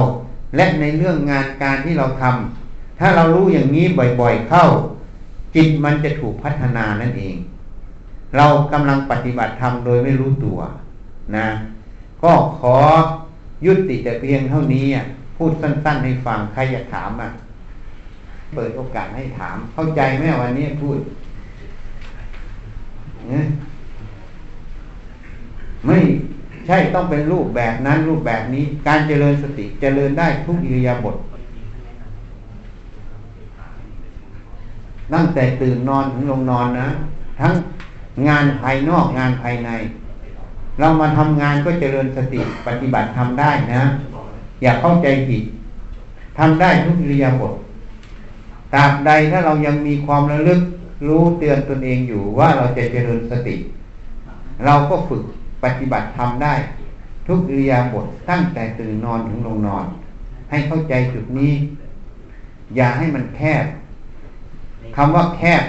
[0.56, 3.86] และในเรื่องงานการที่เราทำถ้าเรารู้อย่างนี้
[4.22, 4.66] บ่อยๆเข้า
[5.56, 7.36] จิตมันจะถูกพัฒนานั่นเอง
[8.38, 10.60] เรากำลังปฏิบัติธรรมโดยไม่รู้ตัว
[11.36, 11.48] นะ
[12.24, 12.78] ก็ขอ
[13.66, 14.86] ยุติแต่เพียงเท่านี้
[15.38, 17.30] พูดสั้นๆให้ฟังใครอยากถามอะ
[18.56, 20.98] เปิดโอกาสให้ถาม เข้าใจไหมวันนี้พูด
[23.30, 23.46] เนี่ย
[25.86, 25.98] ไม่
[26.68, 31.16] ใช่ต้องเป็นรูปแบบนั้นรูปแบบนี้ การเจริญสติเจริญได้ทุกอิริยาบถ
[35.14, 36.90] ตั้งแต่ตื่นนอนถึงลงนอนนะ
[37.40, 37.54] ทั้ง
[38.28, 39.70] งานภายนอกงานภายใน
[40.80, 43.84] เรามาทำงานก็เจริญสติปฏิบัติทำได้นะ
[44.62, 45.44] อย่าเข้าใจผิด
[46.38, 47.54] ทำได้ทุกอิริยาบถ
[48.74, 50.62] ตราบใดถ้าเรายังมีความระลึก
[51.08, 53.56] รู้เตือนตนเองอยู่ว่าเราจะเจริญสติ
[54.66, 55.24] เราก็ฝึก
[55.64, 56.54] ปฏิบัติทำได้
[57.28, 59.86] ทุกอิริยาบถตั้งแต่ตื่นนอนถึงลงนอน
[60.50, 61.54] ให้เข้าใจจุดนี้
[62.76, 63.66] อย่าให้มันแคบ
[64.96, 65.64] คำว่าแคบ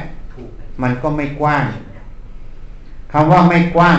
[0.82, 1.64] มันก็ไม่กว้าง
[3.12, 3.98] คำว่าไม่กว้าง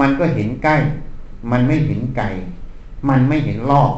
[0.00, 0.76] มันก็เห็นใกล้
[1.50, 2.24] มันไม่เห็นไกล
[3.08, 3.92] มันไม่เห็นรอบ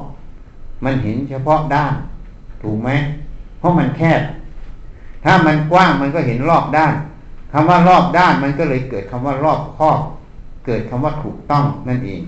[0.85, 1.95] มันเห็นเฉพาะด้าน
[2.63, 2.91] ถูกไหม
[3.59, 4.21] เพราะมันแคบ
[5.25, 6.95] ถ้ามันกว้างมันก็เห็นรอบด้าน
[7.53, 10.01] คำว่ารอบด้านมันก็เลยเกิดคำว่ารอบครอบ
[10.67, 12.23] เกิดคำว่าถูกต้องนั่นเอง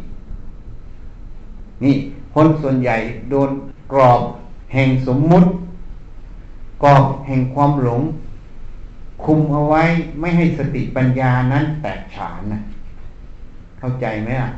[1.85, 1.95] นี่
[2.35, 2.97] คนส่วนใหญ่
[3.31, 3.51] โดน
[3.93, 4.21] กรอบ
[4.75, 5.49] แห่งสมมุติ
[6.85, 8.03] กรอบแห่งความหลง
[9.25, 9.83] คุมเอาไว้
[10.21, 12.61] ไม่ให้สติปัญญานั้นแตกฉานนะ
[13.79, 14.51] เข้าใจไหมล่ะ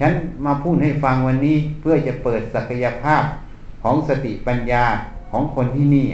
[0.00, 0.12] ฉัน
[0.44, 3.22] มาพูดให้ฟังวันนี้เพื่อจะเปิดศักยภาพ
[3.88, 4.84] ของสติปัญญา
[5.30, 6.06] ของคนที่นี่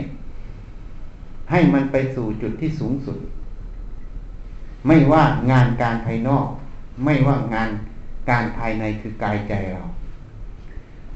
[1.50, 3.18] ให้มันไปสู่จุดที่สูงสุด
[4.86, 6.46] ไม่ว่างานการภายนอก
[7.04, 7.70] ไม่ว่างาน
[8.30, 9.82] การภายในคือกายใจเรา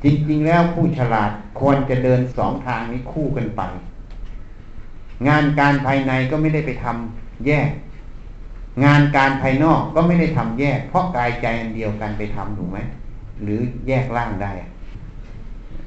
[0.02, 3.62] จริง ๆ แล้วผู้ฉลาดควรจะเดินสองทางนี้คู่กันไป
[5.28, 7.70] งานการภายในก็ไม่ได้ไปทำแยก
[8.84, 12.78] งานการภายนอกก็ไม่ได้ทำแยก เพราะกายใจอันเดียวกันไปทำถูกไหม
[13.42, 14.52] หรือแยกร่างได้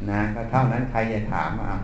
[0.10, 1.76] นะก็เท่านั้นใครจะถามเอา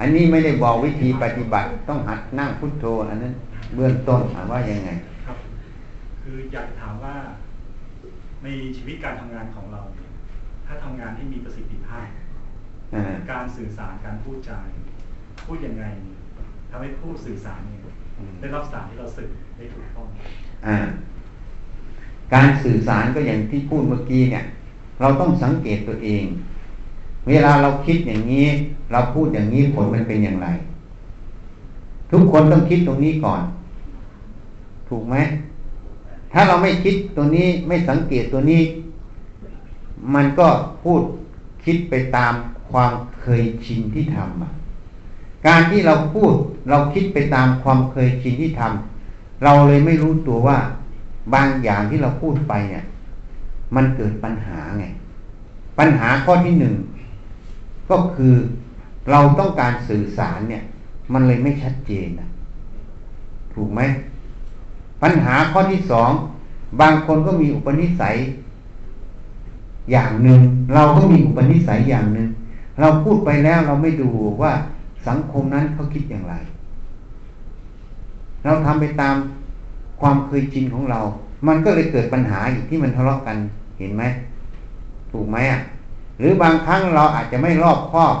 [0.00, 3.34] อันนี้ไม่ได้บอกวิธีปฏิบัติ ต้องหัดนั่งพุทโธ อันนั้น
[3.74, 4.90] เบื้องต้นถามว่ายังไง
[5.26, 5.38] ครับ
[6.22, 7.14] คืออยากถามว่า
[8.42, 9.80] ในชีวิตการทำงานของเรา
[10.66, 12.06] ถ้าทำงานที่มีประสิทธิภาพ
[13.32, 14.58] การสื่อสารการพูดจา
[15.46, 15.84] พูดยังไง
[16.70, 17.80] ทำให้พูดสื่อสารเนี่ย
[18.40, 20.08] ได้รับสารที่เราสื่อได้ถูกต้อง
[22.34, 24.44] การสื่อสารก็อย่างที่พูดเมื่อกี้เนี่ย
[25.00, 26.24] เราต้องสังเกตตัวเอง
[27.28, 28.46] เวลาเราคิดอย่างนี้
[28.92, 30.48] เราพูดอย่างนี้ผลมันเป็นอย่างไร
[32.10, 33.42] ทุกคนต้องคิดตรงนี้ก่อน
[34.88, 35.16] ถูกไหม
[36.32, 38.62] ถ้าเราไม่คิดตัวนี้ไม่สังเกตตัวนี้
[40.14, 40.48] มันก็
[40.82, 41.02] พูด
[41.64, 42.32] คิดไปตาม
[42.70, 46.32] ความเคยชินที่ทำการที่เราพูด
[46.70, 50.58] เราคิดไปตามความเคยชินที่ทำเราเลยไม่รู้ตัวว่า
[51.34, 52.84] บางอย่างที่เราพูดไปเนี่ย
[53.74, 54.84] มันเกิดปัญหาไง
[55.78, 56.74] ปัญหาข้อที่หนึ่ง
[57.90, 58.34] ก็คือ
[59.10, 60.62] เราต้องการสื่อสารเนี่ย
[61.12, 62.28] มันเลยไม่ชัดเจนนะ
[63.54, 63.80] ถูกไหม
[65.02, 66.10] ปัญหาข้อที่สอง
[66.80, 68.16] บางคนก็มีอุปนิสัย
[69.92, 70.40] อย่างหนึ่ง
[70.74, 72.28] เราก็มีอุปนิสัยอย่างหนึ่ง
[72.80, 74.08] เราพูดไปแล้วเราไม่ดู
[74.42, 74.52] ว่า
[75.06, 76.34] สังคมนั้นเขาคิดอย่างไร
[78.44, 79.16] เราทำไปตาม
[80.00, 81.00] ความเคยชินของเรา
[81.46, 83.36] มันก็เลยเกิดปัญหาอยู่ที่มันทะเลาะกัน
[83.78, 84.02] เห็นไหม
[85.12, 85.60] ถูกไหมอะ
[86.18, 88.16] หรือบางครั้งเราอาจจะไม่รอบคอบ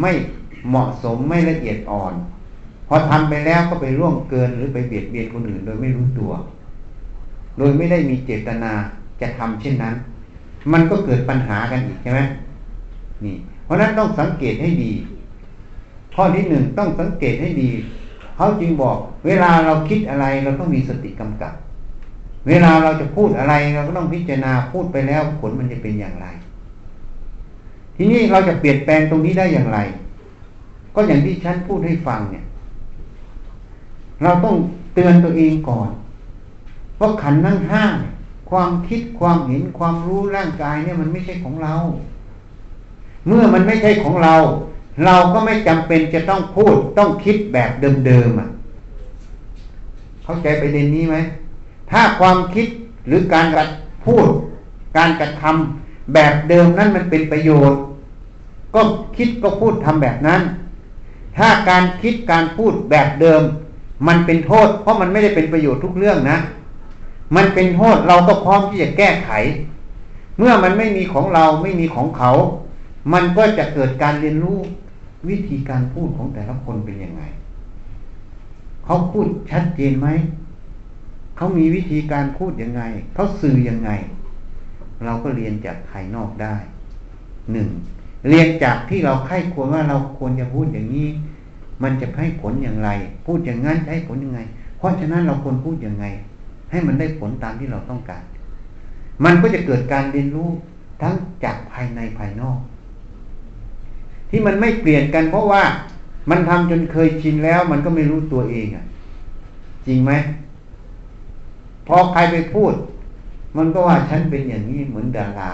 [0.00, 0.12] ไม่
[0.68, 2.14] เหมาะสมไม่ละเอียดอ่อน
[2.88, 6.32] พอทำไปแล้วก็ไปร่วงเกินหรือไปเบียดเบียนคนอื่นโดยไม่รู้ตัว
[7.58, 8.72] โดยไม่ได้มีเจตนา
[9.20, 9.94] จะทำเช่นนั้น
[10.72, 12.20] มันก็เกิดปัญหากันอีกใช่ไหม
[13.24, 14.92] นี่ เพราะนั้นต้องสังเกตให้ดี
[16.14, 17.70] ข้อที่หนึ่งต้องสังเกตให้ดี
[18.36, 21.52] เขาจึงบอก เวลาเราคิดอะไรเราต้องมีสติกำกับ
[22.48, 26.26] เวลาเราจะพูดอะไรเราก็ต้องพิจารณาพูดไปแล้วผลมันจะเป็นอย่างไร
[27.96, 29.78] ทีนี้เราจะเปลี่ยนแปลงตรงนี้ได้อย่างไร
[30.94, 32.44] ก็อย่างที่ฉันพูดให้ฟังเนี่ย
[34.22, 34.56] เราต้อง
[34.94, 35.88] เตือนตัวเองก่อน
[37.00, 38.12] ว่าขันนั่งห้าเนี่ย
[38.50, 41.74] ความคิดความเห็นความรู้ร่างกายเนี่ยมันไม่ใช่ของเรา
[43.26, 44.34] เมื่อมันไม่ใช่ของเรา
[45.04, 47.70] เราก็ไม่จำเป็นจะต้องพูดต้องคิดแบบ
[48.06, 48.48] เดิมๆอะ
[50.24, 51.16] เข้าใจประเด็นนี้ไหม
[51.90, 52.66] ถ้าความคิด
[53.06, 53.64] หรือการกระ
[54.06, 54.28] พูด
[54.96, 55.81] การกระทำ
[56.14, 57.78] แบบเดิมนั้นมันเป็นประโยชน์
[58.74, 58.80] ก็
[59.16, 60.40] คิดก็พูดทำแบบนั้น
[61.36, 63.42] ถ้าการคิดการพูดแบบเดิม
[64.08, 66.38] มันเป็นโทษ เพราะมันไม่ได้เป็นประโยชน์ทุกเรื่องนะ
[67.36, 69.30] มันเป็นโทษเราก็พร้อมที่จะแก้ไข
[70.38, 72.30] เมื่อมันไม่มีของเราไม่มีของเขา
[73.12, 74.58] มันก็จะเกิดการเรียนรู้
[75.28, 77.22] วิธีการพูดของแต่ละคนเป็นยังไง
[78.84, 80.08] เขาพูดชัดเจนไหม
[81.36, 82.82] เขามีวิธีการพูดยังไง
[83.14, 83.90] เขาสื่อยังไง
[85.04, 86.54] เราก็เรียนจากภายนอกได้
[87.52, 87.68] หนึ่ง
[88.28, 91.08] เรียนจากที่เราไข้ควรว่าเราควรจะพูดอย่างนี้
[91.82, 92.90] มันจะให้ผลอย่างไร
[93.26, 94.40] พูดอย่างนั้นจะให้ผลยังไง
[94.78, 96.04] เพราะฉะนั้นเราควรพูดยังไง
[96.70, 98.22] ให้มันได้ผลตามที่เราต้องการ
[99.24, 100.48] มันก็จะเกิดการเรียนรู้
[101.02, 102.58] ทั้งจากภายในภายนอก
[104.30, 105.62] ที่มันไม่เปลี่ยนกันเพราะว่า
[106.30, 108.84] มันทำจนเคยชินแล้ว มันก็ไม่รู้ตัวเองอะ
[109.86, 110.12] จริงไหม
[111.88, 112.72] พอใครไปพูด
[113.56, 115.52] มันก็ว่าฉันเป็นอย่างนี้เหมือนดารา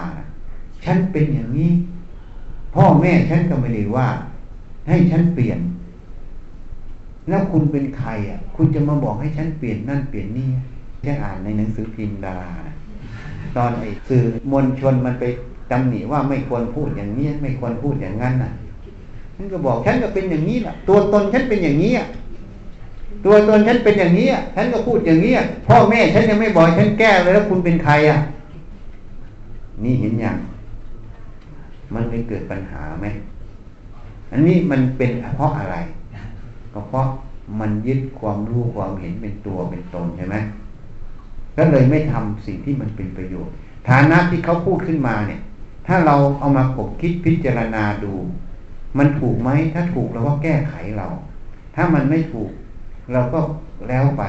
[0.85, 1.71] ฉันเป็นอย่างนี้
[2.75, 4.07] พ่อแม่ฉันก็ไม่ได้ว่า
[4.87, 5.59] ให้ฉันเปลี่ยน
[7.29, 10.47] แล้วคุณเป็นใครอะ คุณจะมาบอกให้ฉันเปลี่ยนนั่นเปลี่ยนนี่
[11.01, 12.51] แค่อ่านในหนังสือพิมพ์ดารา
[13.55, 15.23] ตอนไอ้สื่อมวลชนมันไป
[15.71, 18.51] ตำหนิว่าไม่ควรพูดอย่างนี้ ไม่ควรพูดอย่างนั้นน่ะ
[19.35, 22.07] ฉันก็บอกฉันก็เป็นอย่างนี้แหละตัวตนฉันเป็นอย่างนี้อะ
[23.25, 25.33] ตัวตนฉันเป็นอย่างนี้ฉันก็พูดอย่างนี้
[25.67, 28.19] พ่อแม่ฉันยังไม่บอกฉันแก้เลยแล้วคุณเป็นใครอะ
[29.83, 30.37] นี่เห็นอย่าง
[31.93, 33.07] มันไม่เกิดปัญหาไหม
[34.31, 35.75] อันนี้มันเป็นเพราะอะไร
[36.73, 37.05] ก็เพราะ
[37.59, 40.35] มันยึดความรู้ความเห็นเป็นตัวเป็นตนใช่ไหม
[41.57, 43.53] ก็เลยไม่ทำสิ่งที่มันเป็นประโยชน์
[43.89, 45.39] ฐานะที่เขาพูดขึ้นมาเนี่ย
[45.87, 48.13] ถ้าเราเอามาคบคิดพิจารณาดู
[48.97, 51.07] มันถูกไหมถ้าถูกเราก็แก้ไขเรา
[51.75, 52.49] ถ้ามันไม่ถูก
[53.13, 53.39] เราก็
[53.89, 54.23] แล้วไป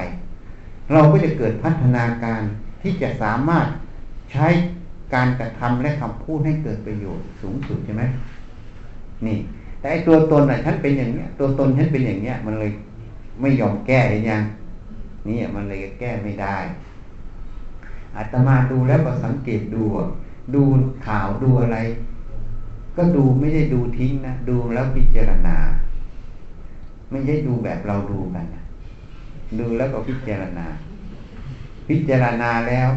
[0.92, 2.42] เราก็จะเกิดพัฒนาการ
[2.82, 3.66] ที่จะสามารถ
[4.32, 4.46] ใช้
[5.14, 8.02] การกระทำและคำพูดให้เกิดประโยชน์สูงสุดใช่ไหม
[9.26, 9.38] นี่
[9.78, 12.72] แต่ไอตัวตนอะฉันเป็นอย่างเนี้ย ตัวตนฉันเป็นอย่างเนี้ย มันเลย
[13.40, 14.42] ไม่ยอมแก้ยัง
[15.28, 16.56] นี่มันเลยแก้ไม่ได้
[18.16, 19.82] อาตมาดูแล้วก็สังเกตดู
[20.54, 20.62] ดู
[21.06, 21.78] ข่าวดูอะไร
[22.96, 25.56] ก็ดูไม่ได้ดูทิ้งนะ ดูแล้วพิจารณา
[27.10, 28.59] ไม่ใช่ดูแบบเราดูกันนะ
[29.58, 30.66] ดูแล้วก็พิจารณา
[31.88, 32.90] พิจารณาแล้ว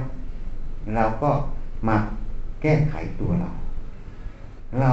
[0.95, 1.31] เราก็
[1.87, 1.95] มา
[2.61, 3.49] แก้ไขตัวเรา
[4.79, 4.91] เรา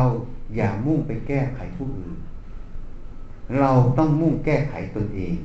[0.57, 2.15] อย่ามุ่งไปแก้ไขผู้อื่น
[3.61, 5.37] เราต้องมุ่งแก้ไขตนเอง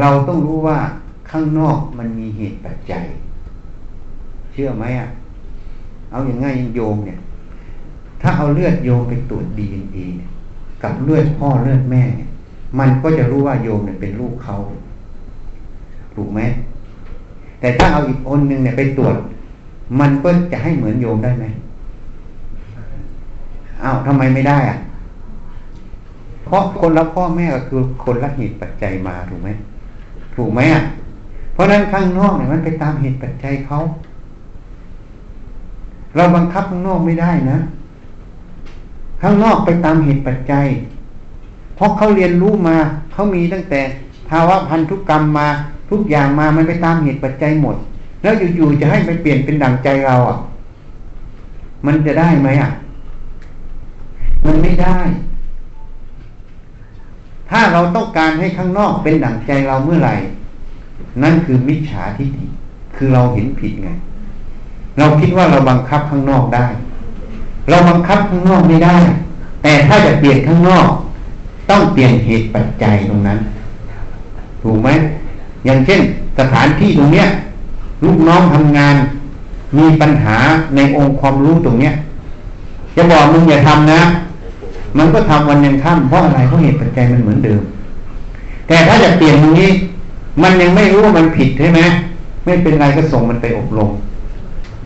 [0.00, 0.78] เราต้องรู้ว่า
[1.30, 3.04] ข้างนอกมันมีเหตุปัจจัย
[4.52, 5.08] เชื่อไหมอะ
[6.10, 7.18] เอาอย่างง่ายโยมเนี่ย
[8.20, 9.98] ถ้าเอาเลือดโยมไปตรวจดีเอ็นเอ
[10.82, 12.27] กับเลือดพ่อเลือดแม่เนี่ย
[12.78, 14.56] มันก็จะรู้ว่าโยมเนี่ยเป็นลูกเขา
[16.14, 16.40] ถูกไหม
[17.60, 19.16] แต่ถ้าเอาอีกคนหนึ่งเนี่ยไปตรวจ
[20.00, 21.44] มันก็จะให้เหมือนโยมได้ไหม
[23.82, 24.78] อ้าวทำไมไม่ได้อะ
[26.44, 29.48] เพราะคนละพ่อแม่ก็คือคนละเหตุปัจจัยมาถูกไหม
[30.36, 30.82] ถูกไหมอะ
[31.52, 33.78] เพราะนั้นข้างนอกเนี่ยมันไปตามเหตุปัจจัยเขา
[36.16, 37.58] เราบังคับข้างนอกไม่ได้นะ
[39.22, 40.66] ข้างนอกไปตามเหตุปัจจัย
[41.78, 42.76] เพราะเขาเรียนรู้มา
[43.12, 43.80] เขามีตั้งแต่
[44.28, 45.48] ภาวะพันธุกรรมมา
[45.90, 47.76] ทุกอย่างมามันไปตามเหตุปัจจัยหมด
[48.22, 50.36] แล้วอยู่ๆจะให้ไปเปลี่ยนเป็นดั่งใจเราอะ
[51.86, 52.70] มันจะได้ไหมอะ
[54.44, 54.98] มันไม่ได้
[57.50, 60.14] ถ้าเราต้องการให้ข้างนอกเป็นดั่งใจเราเมื่อไหร่
[61.22, 62.46] นั่นคือมิจฉาทิฏฐิ
[62.96, 63.88] คือเราเห็นผิดไง
[64.98, 66.66] เราคิดว่าเราบังคับข้างนอกได้
[67.70, 68.96] เราบังคับข้างนอกไม่ได้
[69.62, 70.88] แต่ถ้าจะเปลี่ยนข้างนอก
[71.70, 73.38] ต้องเปลี่ยนเหตุปัจจัยตรงนั้น
[74.62, 74.88] ถูกไหม
[75.64, 76.00] อย่างเช่น
[76.38, 77.26] สถานที่ตรงเนี้ย
[78.04, 78.94] ลูกน้องทำงาน
[79.78, 80.36] มีปัญหา
[80.76, 81.92] ในองค์ความรู้ตรงเนี้ย
[82.96, 84.00] จะบอกมึงอย่าทำนะ
[84.98, 87.60] มันก็ทำวันยังค่ำเพราะอะไรเพราะเหตุปัจจัยมันเหมือนเดิม
[88.66, 89.70] แต่ถ้าจะเปลี่ยนตรงนี้
[90.42, 91.80] มันยังไม่รู้ว่ามันผิดใช่ไหม
[92.44, 93.90] ไม่เป็นไรก็ส่งมันไปอบรม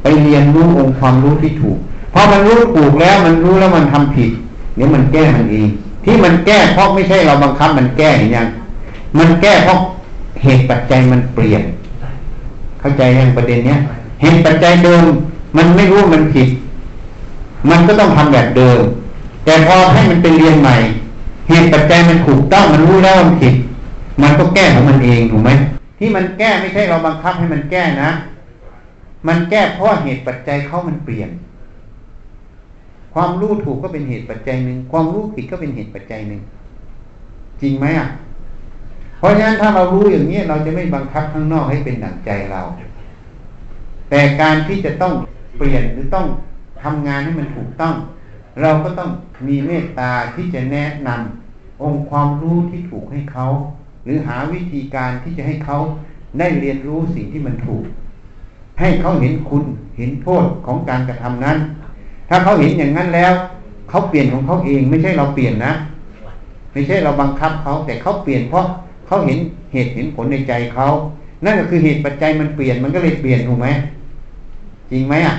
[0.03, 1.79] ไปเรียนรู้องค์ความรู้ที่ถูก
[2.13, 4.31] พอมันรู้ถูกแล้วมันรู้แล้วมันทำผิด
[4.75, 5.69] เดี๋ยวมันแก้มันเอง
[6.05, 8.49] ที่มันแก้เพราะไม่ใช่เราบังคับมันแก้อย่างยัง
[9.19, 9.79] มันแก้เพราะ
[10.43, 11.63] เหตุปัจจัยมันเปลี่ยน
[12.81, 13.79] เข้าใจยังประเด็นเนี้ย
[14.23, 15.05] เหตุปัจจัยเดิม
[15.57, 16.49] มันไม่รู้มันผิด
[17.71, 18.81] มันก็ต้องทำแบบเดิม
[19.45, 20.77] แต่พอให้มันเป็นเรียนใหม่
[21.49, 23.55] เหตุปัจจัยมันถูกต้องมันรู้แล้วมันผิด
[24.23, 25.51] มันก็แก้ของมันเองถูกไหม
[25.99, 28.11] ที่มันแก้ไม่ใช่เราบังคับให้มันแก้นะ
[29.29, 31.29] มันแก้เพราะเหตุปัจจัยเขามันเปลี่ยน
[33.15, 36.41] ความรู้ถูกก็เป็นเหตุปัจจัยหนึ่งความรู้ผิดก็เป็นเหตุปัจจัยหนึ่ง
[37.63, 38.09] จริงไหมอะ
[39.19, 42.63] เพราะฉะนั้นถ้าเรารู้อย่างนี้เราจะไม่บังคับข้างนอกให้เป็นดั่งใจเรา
[44.11, 45.15] แต่การที่จะต้อง
[45.57, 46.27] เปลี่ยนหรือต้อง
[46.83, 47.95] ทำงานให้มันถูกต้อง
[48.61, 49.11] เราก็ต้อง
[49.47, 53.47] มีเมตตาที่จะแนะนำองค์ความรู้ที่ถูกให้เขา
[54.05, 55.79] หรือหาวิธีการที่จะให้เขา
[56.39, 57.85] ได้เรียนรู้สิ่งที่มันถูก
[58.81, 59.65] ให้เขาเห็นคุณ
[59.97, 61.59] เห็นโทษของการกระทำนั้น
[62.35, 63.33] ถ้าเขาเห็นอย่างนั้นแล้ว
[63.91, 65.73] เขาเปลี่ยนของเขาเอง ไม่ใช่เราเปลี่ยนนะ
[66.73, 68.65] ไม่ใช่เราบังคับเขาแต่เขาเปลี่ยนเพราะ
[69.07, 69.39] เขาเห็น
[69.73, 70.87] เหตุเห็นผลในใจเขา
[71.45, 73.69] นั่นก็คือเหตุปัจจัยมันเปลี่ยนมันก็เลยเปลี่ยนถูกไหม
[74.91, 75.35] จริงไหมอะ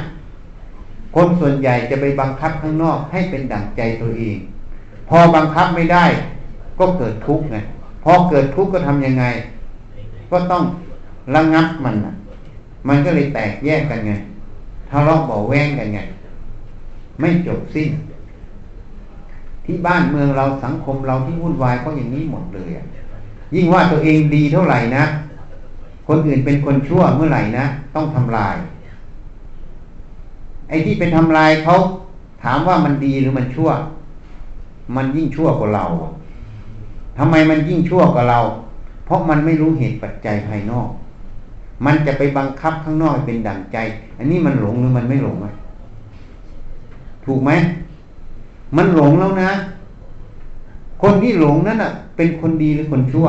[1.15, 4.37] คนส่วนใหญ่จะไปบังคับข้างนอกให้เป็นดั่งใจตัวเอง
[5.09, 6.05] พอบังคับไม่ได้
[6.79, 7.57] ก็เกิดทุกข์ไง
[8.03, 9.25] พอเกิดทุกข์ก็ทํำยังไง
[10.31, 10.63] ก็ต้อง
[11.35, 12.13] ระงับมันอะ
[12.87, 14.13] มันก็เลยแตกแยกกันไง
[14.89, 15.99] ทะเลาะเบาแวงกันไง
[17.19, 17.89] ไม่จบสิ้น
[19.65, 22.69] ที่บ้านเมืองเราสังคมเราที่วุ่นวายก็อย่างนี้หมดเลย
[23.55, 25.03] ยิ่งว่าตัวเองดีเท่าไหร่นะ
[26.07, 28.55] คนอื่นเป็นคนชั่วเมื่อไหร่นะต้องทำลาย
[30.69, 31.75] ไอ้ที่เป็นทำลายเขา
[32.43, 33.69] ถามว่ามันดีหรือมันชั่ว
[34.95, 35.85] มันยิ่งชั่วกว่าเรา
[37.17, 38.39] ทำไมมันยิ่งชั่วกว่าเรา
[39.05, 40.89] เพราะมันไม่รู้เหตุปัจจัยภายนอก
[41.85, 43.77] มันจะไปบังคับข้างนอกเป็นดั่งใจ
[44.17, 45.47] อันนี้มันหลงหรือมันไม่หลงไหม
[47.25, 47.51] ถูกไหม
[48.75, 49.51] มันหลงแล้วนะ
[51.01, 53.27] คนที่หลงนั้นอะ เป็นคนดีหรือคนชั่ว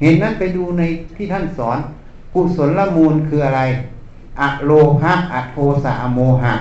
[0.00, 0.82] เห็นนั้นไปดูใน
[1.16, 1.78] ที่ท่านสอน
[2.34, 3.62] กุศลละมูลคืออะไร
[4.40, 6.54] อะโลภะอะโทสะอโมหะ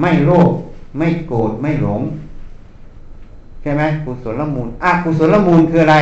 [0.00, 0.50] ไม่โลภ
[0.98, 2.02] ไม่โกรธไม่หลง
[3.62, 5.96] ใช่ไหมกุศลละมูลอะกุศลละมูลคืออะไร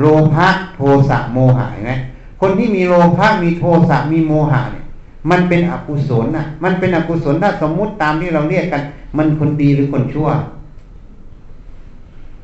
[0.00, 0.80] โลภะโท
[1.10, 1.92] สะโมหะเห็นไหม
[2.40, 4.83] คนที่มีโลภะมีโทสะมีโมหะเนี่ย
[5.30, 8.82] มันเป็นอกุศลน่ะมันเป็นอกุศลถ้าสมมุติตามที่เราเรียกกัน
[9.16, 10.28] มันคนดีหรือคนชั่ว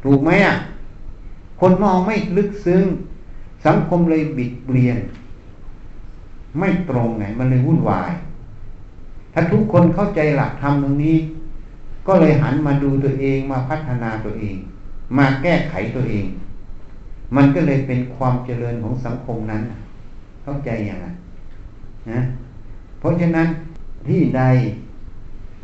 [0.05, 0.55] ถูกไหมอะ
[1.61, 2.85] คนมองไม่ลึกซึ้ง
[3.67, 4.99] สังคมเลยบิดเบียน
[6.59, 8.13] ไม่ตรงไหนมันเลยวุ่นวาย
[9.33, 11.17] ถ้าทุกคนเข้าใจหลักธรรมตรงนี้
[12.07, 14.57] ก็เลยหันมาดูตัวเองมาพัฒนาตัวเอง
[15.19, 16.27] มาแก้ไขตัวเอง
[17.37, 19.63] มันก็เลยเป็นความเจริญของสังคมนั้น
[20.43, 21.15] เข้าใจอย่างนั้น
[22.11, 22.21] นะ
[23.01, 23.49] เพราะฉะนั้น
[24.09, 24.43] ที่ใด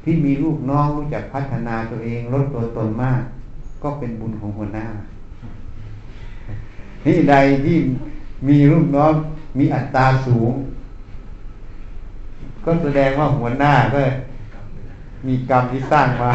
[0.04, 3.20] ที่มีลูกน้องรู้จักพัฒนาตัวเองลดตัวตนมาก
[3.82, 4.86] ก็เป็นบุญของหัวหน้า
[7.04, 7.76] ที่ใดที่
[8.48, 9.12] มีลูกน้อง
[9.58, 10.52] มีอัตราสูง
[12.64, 14.00] ก็แสดงว่าหัวหน้าก็
[15.26, 16.30] มีกรรมที่สร้างมา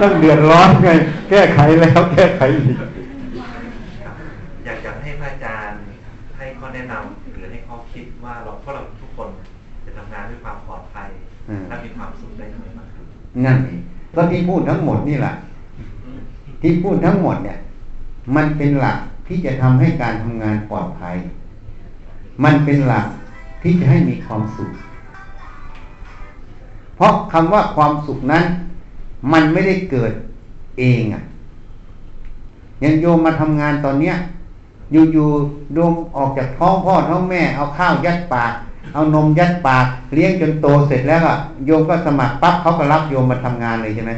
[0.00, 0.88] ต้องเดือดร้อนไง
[1.30, 2.76] แก้ไขแล้วแก้ไขอีก
[11.68, 13.04] และมีความสุขได้ไหมมากขึ้น
[13.44, 13.80] นั่นเอง
[14.14, 15.32] ก็ที่พูดทั้งหมดนี่แหละ
[16.60, 17.58] ที่พูดทั้งหมดเนี่ย
[18.36, 21.16] มันเป็นหลักที่จะทำให้การทำงานปลอดภัย
[22.44, 23.06] มันเป็นหลัก
[23.62, 24.70] ที่จะให้มีความสุข
[26.96, 28.44] เพราะคำว่าความสุขนั้น
[29.32, 30.12] มันไม่ได้เกิด
[30.78, 31.22] เองอะ่ะ
[32.80, 34.14] อย่างโยมมาทำงานตอนเนี้ย
[34.92, 38.52] อยู่ๆโยมออกจากท้องพ่อท้องแม่เอาข้าวยัดปาก
[38.94, 44.12] เอานมยัดปากเลี้ยงจนโตเสร็จแล้วอะโยมก็สมัครปั๊บเขาก็รับโยมมาทำงานเลยใช่ไหม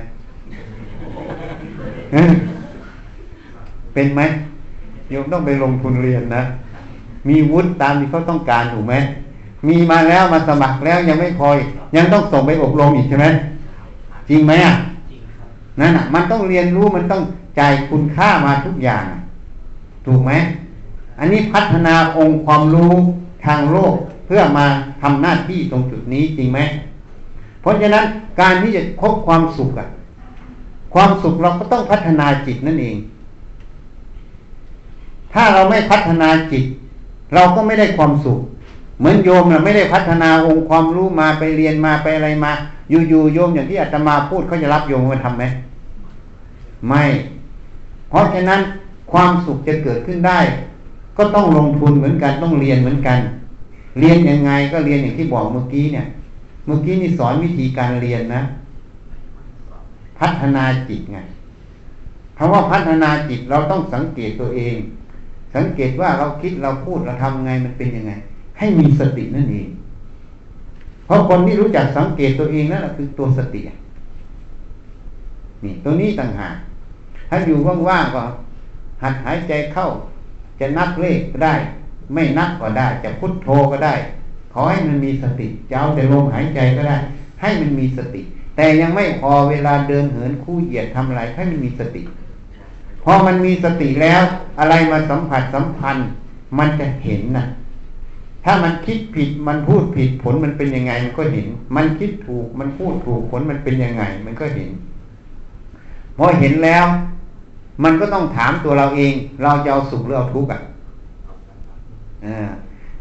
[2.12, 2.32] เออ
[3.94, 4.20] เป็นไหม
[5.10, 6.42] โยมต้องไปลงทุนเรียนนะ
[7.28, 8.94] มีวุฒิตามที่เขาต้องการถูกไหม
[9.68, 13.26] มีมาแล้วมาสมัครแล้วยังไม่พออีกยังต้องส่งไปอบรมอีกใช่ไหม
[14.28, 14.74] จริงไหมอะ
[15.80, 17.22] นั่นอะ มันต้องเรียนรู้มันต้อง
[17.58, 19.20] จ่ายคุณค่ามาทุกอย่างอะ
[20.06, 20.32] ถูกไหม
[21.18, 22.92] อันนี้พัฒนาองค์ความรู้
[23.46, 24.66] ทางโลกเพื่อมา
[25.02, 26.58] ทำหน้าที่ตรงจุดนี้จริงไหม
[27.60, 28.04] เพราะฉะนั้น
[28.40, 29.88] การที่จะพบความสุขอะ
[30.94, 32.96] ความสุขเราก็ต้องพัฒนาจิตนั่นเอง
[35.32, 36.64] ถ้าเราไม่พัฒนาจิต
[37.34, 38.38] เราก็ไม่ได้ความสุข
[38.98, 42.52] เหมือนโยมนะไม่ได้พัฒนาองค์ความรู้มาไปเรียนมาไปอะไรมา
[42.90, 45.44] อยู่ๆโยมอย่างที่อาตมาพูดเขาจะรับโยมมาทำไหม
[46.88, 47.04] ไม่
[48.10, 48.60] เพราะฉะนั้น
[49.12, 50.40] ความสุขจะเกิดขึ้นได้
[51.16, 53.18] ก็ต้องลงทุนเหมือนกันต้องเรียนเหมือนกัน
[53.98, 56.06] เรียนยังไงก็เรียนอย่างที่บอกเมื่อกี้เนี่ย
[56.66, 58.42] เมื่อกี้นี่สอนวิธีการเรียนนะ
[60.18, 61.18] พัฒนาจิตไง
[62.36, 64.76] คำว่าพัฒนาจิตเราต้องสังเกตตัวเอง
[65.54, 68.12] สังเกตว่าเราคิดเราพูดเราทำไงมันเป็นยังไง
[68.58, 69.68] ให้มีสตินั่นเอง
[71.04, 73.60] เพราะคนที่รู้จักสังเกตตัวเองนั่นแหละคือตัวสติ
[75.64, 76.54] นี่ตัวนี้ต่างหาก
[77.28, 78.24] ถ้าอยู่ว่างๆก็
[79.02, 79.86] หัดหายใจเข้า
[80.60, 81.54] จะนับเลขก็ได้
[82.14, 83.94] ไม่นับก็ได้ จะพุทโธก็ได้
[84.52, 86.96] ขอให้มันมีสติจะเอาแต่ลมหายใจก็ได้
[87.40, 88.20] ให้มันมีสติ
[88.56, 92.02] แต่ยังไม่พอเวลาเดินเหินคู่เหยียดทำอะไรให้มันมีสติ
[93.04, 94.22] พอมันมีสติแล้ว
[94.58, 96.08] อะไรมาสัมผัสสัมพันธ์
[96.58, 97.44] มันจะเห็นนะ
[98.44, 101.46] ถ้ามันคิดผิดมันพูดผิดผลมันเป็นยังไงมันก็เห็น
[101.76, 104.70] มันคิดถูกมันพูดถูกผลมันเป็นยังไง มันก็เห็น
[106.16, 106.84] พอเห็นแล้ว
[107.84, 110.60] มันก็ต้องถามตัวเราเอง เราจะเอาสุขหรือเอาทุกข์อะ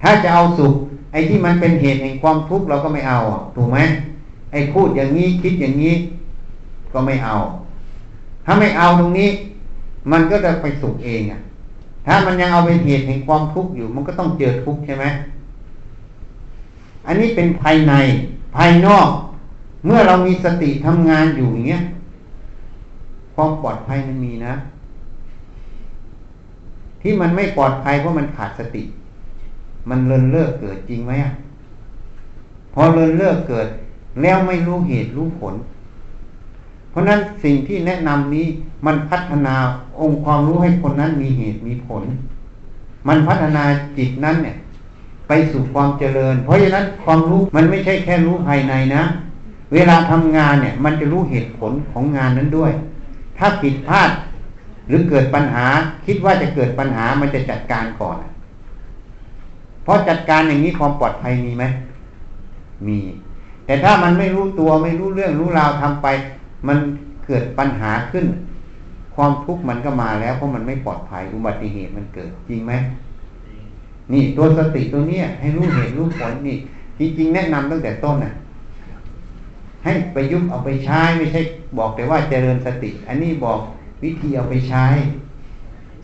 [0.02, 0.74] ถ้าจะเอาสุข
[1.12, 3.20] ไอ้ที่มันเป็นเหตุแห่งความทุกข์เราก็ไม่เอา
[3.56, 3.80] ถูกไหม
[4.52, 5.94] ไอ้พูดอย่างนี้คิดอย่างนี้
[6.94, 7.36] ก็ไม่เอา
[8.46, 9.30] ถ้าไม่เอาตรงนี้
[10.12, 11.40] มันก็จะไปสุขเองอะ
[12.06, 15.06] ถ้ามันยังเอาเป็นเหตุแห่งความทุกข์อยู่ มันก็ต้องเจอทุกข์ใช่ไหม
[17.06, 17.94] อันนี้เป็นภายใน
[18.56, 19.10] ภายนอก
[19.86, 21.82] เมื่อเรามีสติทำงานอยู่อย่างเงี้ย
[23.36, 24.54] ความปลอดภัยมันมีนะ
[27.02, 28.84] ที่มันไม่ปลอดภัยเพราะมันขาดสติ
[29.90, 31.12] มันเลินเลิกเกิดจริงไหม
[32.74, 33.68] พอเลินเลิกเกิด
[34.22, 35.56] แล้วไม่รู้เหตุรู้ผล
[36.90, 38.48] เพราะนั้นสิ่งที่แนะนำนี้
[38.86, 39.56] มันพัฒนา
[40.00, 42.04] องค์ความรู้ให้คนนั้นมีเหตุมีผล
[43.08, 43.64] มันพัฒนา
[43.98, 44.56] จิตนั้นเนี่ย
[45.28, 49.04] ไปสู่ความเจริญ เพราะฉะนั้นความรู้มันไม่ใช่แค่รู้ภายในนะ
[49.74, 52.72] เวลาทำงานเนี่ย มันจะรู้เหตุผลของงานนั้นด้วย
[53.38, 54.10] ถ้าผิดพลาด
[54.88, 55.66] หรือเกิดปัญหา
[56.06, 58.18] คิดว่าจะเกิดปัญหามันจะจัดการก่อน
[59.90, 61.66] ราะจัดการอย่างนี้ความปลอดภัยมีไหม
[62.88, 62.98] มี
[63.66, 66.08] แต่ถ้ามันไม่รู้ตัวไม่รู้เรื่องรู้ราวทำไป
[66.68, 66.78] มัน
[67.26, 68.26] เกิดปัญหาขึ้น
[69.16, 72.74] ความทุกข์มันก็มาแล้วเพราะมันไม่ปลอดภัยอุบัติเหตุมันเกิดจริงไหม
[74.12, 76.58] นี่ตัวสติตัวเนี้ยให้รู้เหตุรู้ผลนี่
[77.00, 78.34] จริงๆแนะนำตั้งแต่ต้นน่ะ
[79.84, 81.42] ให้ไปยุบเอาไปใช้ไม่ใช่
[81.78, 83.60] บอกแต่ว่าเจริญสติ อันนี้บอก
[84.04, 84.86] วิธีเอาไปใช้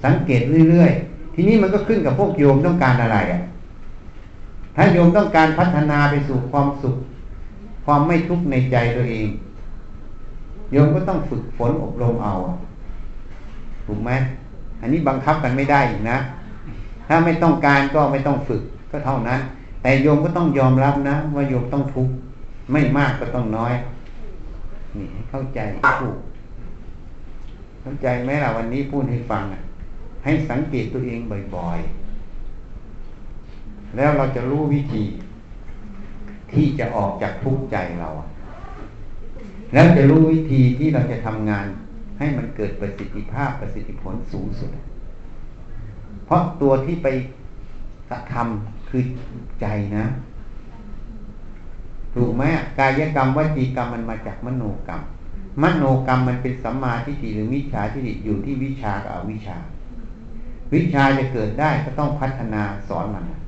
[0.04, 3.42] สังเกตเรื่อยๆ ทีนี้มันก็ขึ้นกับพวกโยมต้องการอะไรอะ
[4.76, 6.96] ถ้าโยมต้องการพัฒนาไปสู่ความสุข
[7.86, 9.28] ความไม่ทุกข์ในใจตัวเอง
[10.72, 12.34] โยมก็ต้องฝึกฝนอบรมเอา
[13.86, 14.12] ถูกไหม
[14.82, 16.18] อันนี้บังคับกันไม่ได้อีกนะ
[17.08, 18.62] ถ้าไม่ต้องการก็ไม่ต้องฝึก
[18.92, 19.40] ก็เท่านั้น
[19.82, 22.14] แต่โยมก็ต้องยอมรับนะ ว่าโยมต้องทุกข์
[22.72, 23.74] ไม่มากก็ต้องน้อย
[24.98, 25.60] นี่ให้เข้าใจ
[26.02, 26.18] ถูก
[27.82, 29.62] เข้าใจไหมล่ะวันนี้พูดให้ฟังอะ
[30.24, 31.20] ให้สังเกตตัวเอง
[31.56, 32.05] บ่อยๆ
[33.96, 35.04] แล้วเราจะรู้วิธี
[36.54, 38.10] ที่จะออกจากทุกข์ใจเรา
[39.74, 41.66] แล้วจะรู้วิธีที่เราจะทำงาน
[42.20, 44.70] ให้มันเกิดประสิทธิภาพประสิทธิผลสูงสุด
[46.26, 47.08] เพราะตัวที่ไป
[48.10, 49.04] กระทำคือ
[49.62, 49.66] ใจ
[49.98, 50.06] นะ
[52.16, 52.44] ถูกไหม
[52.80, 55.02] กายกรรมวจีกรรมมันมาจากมโนกรรม
[55.64, 59.58] มโนกรรมมันเป็นสัมมาทิฏฐิหรือวิชาทิฏฐิอยู่ที่วิชากับอวิชา
[60.74, 63.45] วิชาจะเกิดได้ก็ต้องพัฒนาสอนมันนี่เ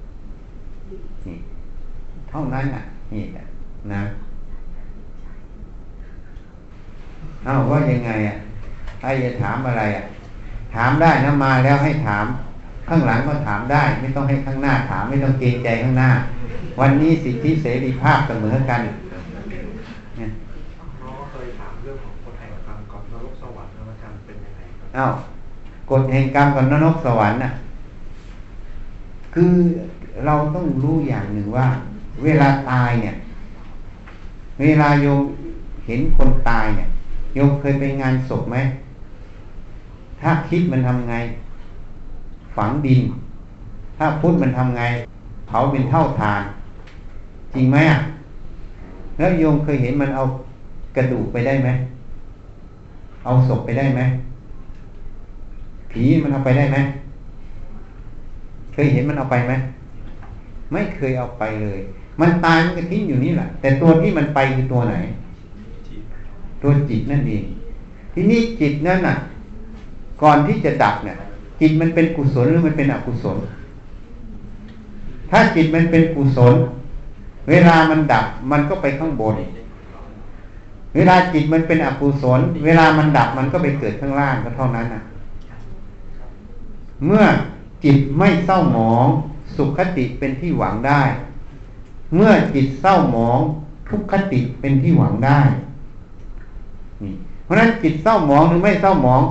[2.38, 2.84] ท่านั้นอะ
[3.14, 3.24] นี่
[3.94, 4.02] นะ
[7.44, 8.36] เอาว่ายังไงอะ
[9.00, 10.04] ใครจะถามอะไรอะ
[10.76, 12.26] ถามได้นะมาแล้วให้ถาม
[12.88, 16.10] ข้างหลังก็ถามได้ ไม่ต้องให้ข้างหน้าถาม ไม่ต้องเกรงใจข้างหน้า
[16.80, 18.82] วันนี้สิทธิเสรีภาพเสมอกัน
[24.98, 25.12] อ้าว
[25.92, 27.52] กฎแห่งกรรมกับนรกสวรรค์น่ะ
[29.34, 29.54] คือ
[30.26, 31.68] เราต้องรู้อย่างหนึ่งว่า
[32.24, 33.16] เวลาตายเนี่ย
[34.62, 35.22] เวลาโยม
[35.86, 36.88] เห็นคนตายเนี่ย
[37.36, 38.58] โยมเคยไปงานศพไหม
[40.22, 41.16] ถ้าคิดมันทำไง
[42.56, 43.02] ฝังดิน
[43.98, 44.84] ถ้าพุทธมันทำไง
[45.48, 46.42] เผาเป็นเท่าทาน
[47.54, 48.00] จริงไหมอะ
[49.18, 50.24] แล้วโยมเคยเห็นมันเอา
[50.96, 51.70] กระดูกไปได้ไหม
[53.24, 54.02] เอาศพไปได้ไหม
[55.92, 56.78] ผีมันเอาไปได้ไหม
[58.74, 59.54] เคยเห็นมันเอาไปไหม
[60.72, 61.80] ไม่เคยเอาไปเลย
[62.22, 64.96] มันตายมันก็ทิ้งอยู่นี่แหละ แต่ตัวที่มันไปคือตัวไหน
[66.62, 67.44] ตัวจิตนั่นเอง
[68.14, 69.16] ทีนี้จิตนั่นน่ะ
[70.22, 71.18] ก่อนที่จะดับเนี่ย
[71.60, 73.38] จิตมันเป็นกุศลหรือมันเป็นอกุศล
[75.32, 76.54] ถ้าจิตมันเป็นกุศล
[77.50, 79.36] เวลามันดับมันก็ไปข้างบน
[80.96, 85.02] เวลาจิตมันเป็นอกุศล เวลามันดับมันก็ไปเกิดข้างล่างก็เท่านั้นน่ะ
[87.06, 87.24] เมื่อ
[87.84, 89.08] จิตไม่เศร้าหมอง
[89.56, 91.02] สุขคติเป็นที่หวังได้
[92.16, 93.40] เมื่อจิตเศร้าหมอง
[93.90, 95.40] ทุกขติเป็นที่หวังได้
[97.04, 99.22] นี่เพราะนั้นจิตเศร้าหมองหรือไม่เศร้าหมอง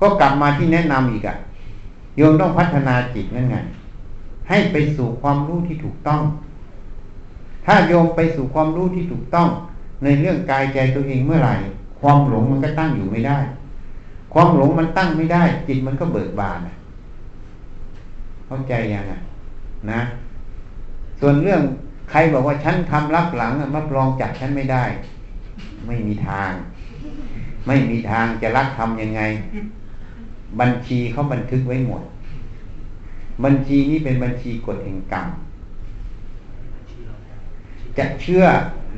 [0.00, 1.36] ก็กลับมาที่แนะนำอีกอะ
[2.16, 3.56] โยมต้องพัฒนาจิตนั่นไง
[4.48, 6.22] ให้ไปสู่ความรู้ที่ถูกต้อง
[7.66, 9.48] ถ้าโยมไปสู่ความรู้ที่ถูกต้อง
[10.04, 11.54] ในเรื่องกายใจตัวเองเมื่อไหร่
[12.00, 13.38] ความหลงมันก็ตั้งอยู่ไม่ได้
[14.32, 16.58] ความหลงมันตั้งไม่ได้ จิตมันก็เบิกบาน
[18.46, 19.12] เข้าใจยังไง
[19.90, 20.00] นะ
[21.20, 21.62] ส่วนเรื่อง
[22.12, 24.84] ใครบอกว่าฉันทำรับหลังมาลองจับฉันไม่ได้
[25.86, 26.50] ไม่มีทาง
[27.66, 29.22] ไม่มีทางจะรักทำยังไง
[30.60, 32.02] บัญชีเขาบันทึกไว้หมด
[33.44, 35.26] บัญชีนี้เป็นบัญชีกฎแห่งกรรม
[37.98, 38.44] จะเชื่อ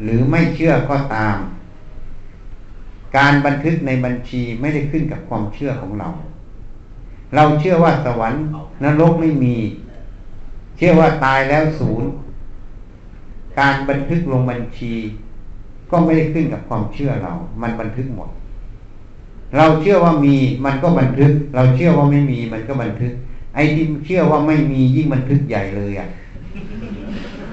[0.02, 1.36] หรือไม่เชื่อก็ตาม
[3.16, 6.08] การบันทึกในบัญชีไม่ได้ขึ้นกับความเชื่อของเรา
[7.34, 8.42] เราเชื่อว่าสวรรค์
[8.84, 9.56] นรกไม่มี
[10.76, 12.08] เชื่อว่าตายแล้วศูนย์
[13.58, 14.92] การบันทึกลงบัญชี
[15.90, 17.32] ก็ไม่ได้ขึ้นกับความเชื่อเรา
[17.62, 18.28] มันบันทึกหมด
[19.56, 23.12] เราเชื่อว่ามีมันก็บันทึก เราเชื่อว่าไม่มี มันก็บันทึก
[23.54, 26.08] ไอ้ที่เชื่อว่าไม่มียิ่งบันทึกใหญ่เลยอะ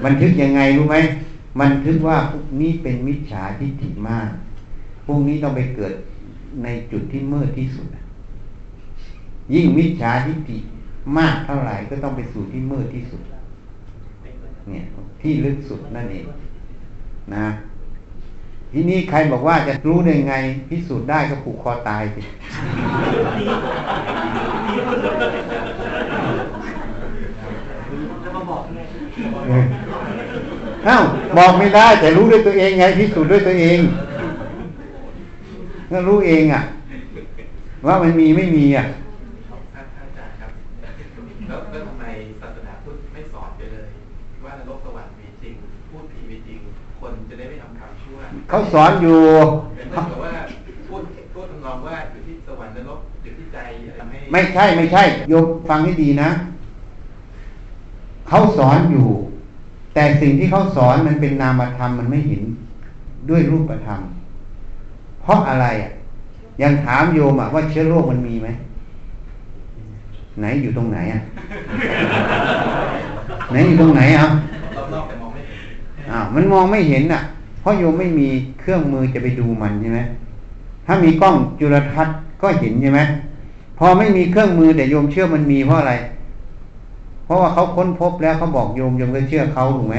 [0.04, 0.96] บันทึกยังไงรู้ไหม
[1.60, 4.30] บันทึกว่าพวกนี้เป็นมิจฉาทิฏฐิมาก
[5.06, 5.92] พวกนี้ต้องไปเกิด
[6.64, 7.86] ในจุดที่มืดที่สุด
[9.54, 10.58] ยิ่งมิจฉาทิฏฐิ
[11.18, 13.22] มากเท่าไหร่ก็ต้องไปสู่ที่มืดที่สุด
[14.70, 14.84] เนี่ย
[15.22, 16.26] ที่ลึกสุดนั่นเอง
[17.34, 17.46] นะ
[18.72, 20.34] ทีนี้ใครบอกว่าจะรู้ได้ไง
[20.68, 22.22] พิสูจน์ได้ก็ผูกคอตายสิ
[30.84, 30.96] เอ้า
[31.36, 33.78] บอกไม่ได้ แต่รู้ด้วยตัวเองไงพิสูจน์ด้วยตัวเอง
[35.92, 36.62] ก็รู้เองอะ
[37.86, 38.84] ว่ามันมีไม่มีอะ
[48.52, 49.18] เขาสอนอยู่
[49.76, 50.32] เป็นเหมือนกับว่า
[50.88, 51.02] พูด
[51.34, 53.58] พูดทำนองว่าอยู่ที่สวรรค์นรกอยู่ที่ใจ
[53.98, 56.30] ทำให้ไม่ใช่ไม่ใช่โยมฟังให้ดีนะ
[58.28, 59.06] เขาสอนอยู่
[59.94, 62.42] แต่สิ่งที่เขาสอนมันเป็นนามธรรมมันไม่เห็น
[63.30, 64.00] ด้วยรูปธรรม
[65.22, 65.90] เพราะอะไรอะ
[66.62, 68.48] ยังถามโยมอะว่าเชื้อโรคมันมีไหม
[70.38, 71.20] ไหนอยู่ตรงไหนอะ
[73.50, 74.26] ไหนอยู่ตรงไหนอะ
[74.94, 75.58] รอบๆแต่มองไม่เห็น
[76.10, 77.22] อ้าวมันมองไม่เห็นอะ
[77.62, 78.28] เพราะโยมไม่มี
[78.60, 80.00] เครื่องมือจะไปดูมันใช่ไหม
[80.86, 83.00] ถ้ามีกล้องจุลทรรศน์ก็เห็นใช่ไหม
[83.78, 85.94] พอไม่มีเครื่องมือแต่โยมเชื่อมันมีเพราะอะไร
[87.24, 89.96] เพราะว่าเขาค้นพบแล้วเขาบอกโยมโยมก็เชื่อเขาถูกไหม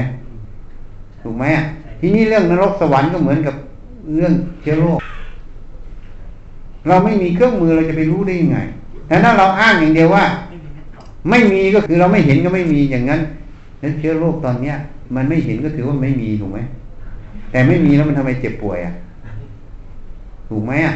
[1.22, 1.64] ถูกไหมอะ
[2.00, 3.54] ทีนี้เรื่องนรกสวรรค์ก็เหมือนกับ
[4.16, 5.00] เรื่องเชื้อโรค
[6.88, 8.58] เราไม่มีเครื่องมือเราจะไปรู้ได้ยังไง
[9.06, 10.24] แต่ถ้าเราอ้างอย่างเดียวว่า
[11.30, 13.20] ไม่มีก็คือเราไม่เห็นก็ไม่มีอย่างนั้น
[13.82, 14.76] นั้นเชื้อโรคตอนเนี้ย
[15.14, 16.58] มันไม่เห็นก็ถือว่าไม่มีถูกไหม
[17.54, 18.94] แต่ไม่มีแล้วมันทำไมเจ็บป่วยอะ
[20.48, 20.94] ถูกไหมอะ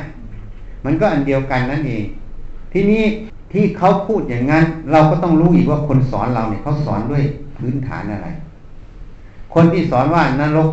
[0.84, 2.04] มันก็อันเดียวกันนั่นเอง
[2.72, 3.02] ที่นี้
[3.52, 7.22] ที่เขาพูดอย่างนั้น เราก็ต้องรู้อีกว่าคนสอนเราเนี่ยเขาสอนด้วย
[7.58, 8.28] พื้นฐานอะไร
[9.54, 10.70] คนที่สอนว่านรก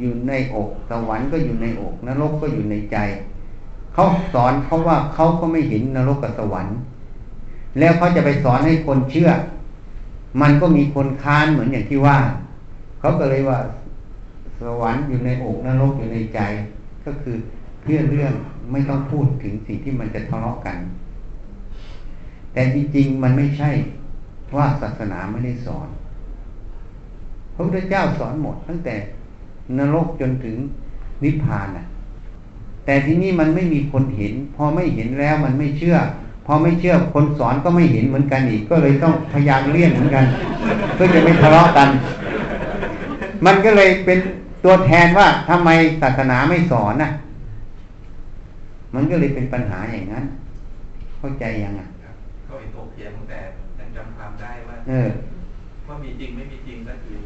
[0.00, 2.96] อยู่ในอกสวรรค์ก็อยู่ในอก นรกก็อยู่ในใจ
[3.94, 4.04] เขา
[4.34, 6.76] สอนเขาว่าเขาก็ไม่เห็นนรกกับสวรรค์
[7.78, 9.30] แล้วเขาจะไปสอนให้คนเชื่อ
[10.40, 12.16] มันก็มีคนค้านเหมือนอย่างที่ว่า
[13.00, 13.58] เขาก็เลยว่า
[14.60, 16.40] สวรรค์อยู่ในอกนรกอยู่ในใจ
[17.04, 17.36] ก็คือ
[17.82, 18.32] เพื่อเรื่อง
[18.72, 20.76] ไม่ต้องพูดถึงสิ่งที่มันจะทะเลาะกัน
[22.52, 23.70] แต่จริงๆมันไม่ใช่
[24.56, 25.88] ว่าศาสนาไม่ได้สอน
[27.54, 28.94] พระพุทธเจ้าสอนหมด ตั้งแต่
[29.78, 30.56] นรกจนถึง
[31.22, 31.86] นิพพานนะ
[32.84, 35.96] แต่ที่นี่มันไม่มีคนเห็น พอไม่เห็นแล้วมันไม่เชื่อ
[36.46, 40.24] พอไม่เชื่อคนสอนก็ไม่เห็นเหมือนกันอีก ก็เลยต้องพยายามเลี่ยนเหมือนกัน
[40.94, 41.88] เพื่อจะไม่ทะเลาะกัน
[43.46, 44.18] มันก็เลยเป็น
[44.64, 45.70] ตัวแทนว่าทำไม
[46.02, 47.10] ศาสนาไม่สอนน่ะ
[48.94, 50.24] มันก็เลยเป็นปัญหาอย่างนั้น
[51.18, 51.86] เข้าใจยังอะ
[52.48, 53.38] ก็เห็นตกเถียงแต่
[53.78, 55.08] ยังจำความได้ว่าเออ
[55.88, 57.16] ว่ามีจริงไม่มีจริงก็คือ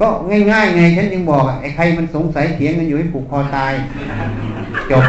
[0.00, 0.08] ก็
[0.52, 3.72] ง่ายๆไงฉันจึงบอกไอ้ใครมันสงสัยเถียงกันอยู่ให้ผูกคอตาย
[4.90, 5.04] จบ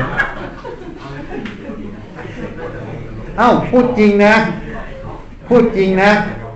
[3.38, 4.34] เอ้าพูดจริงนะ
[5.48, 6.10] พูดจริงนะ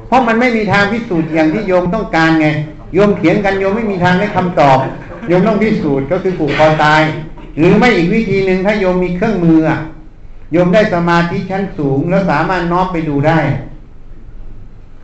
[0.07, 2.47] เพราะมันไม่มีทางพิสูจน์อย่างที่โยมต้องการไง
[2.93, 4.77] โยมเถียงกันโยมไม่มีทางได้คำตอบ
[5.27, 7.01] โยมต้องพิสูจน์ก็คือผูกคอตาย
[7.57, 9.59] หรือไม่อีกวิธีหนึ่งถ้าโยมมีเครื่องมือ
[10.51, 13.39] โยมได้สมาธิชั้นสูง แล้วสามารถน้อมไปดูได้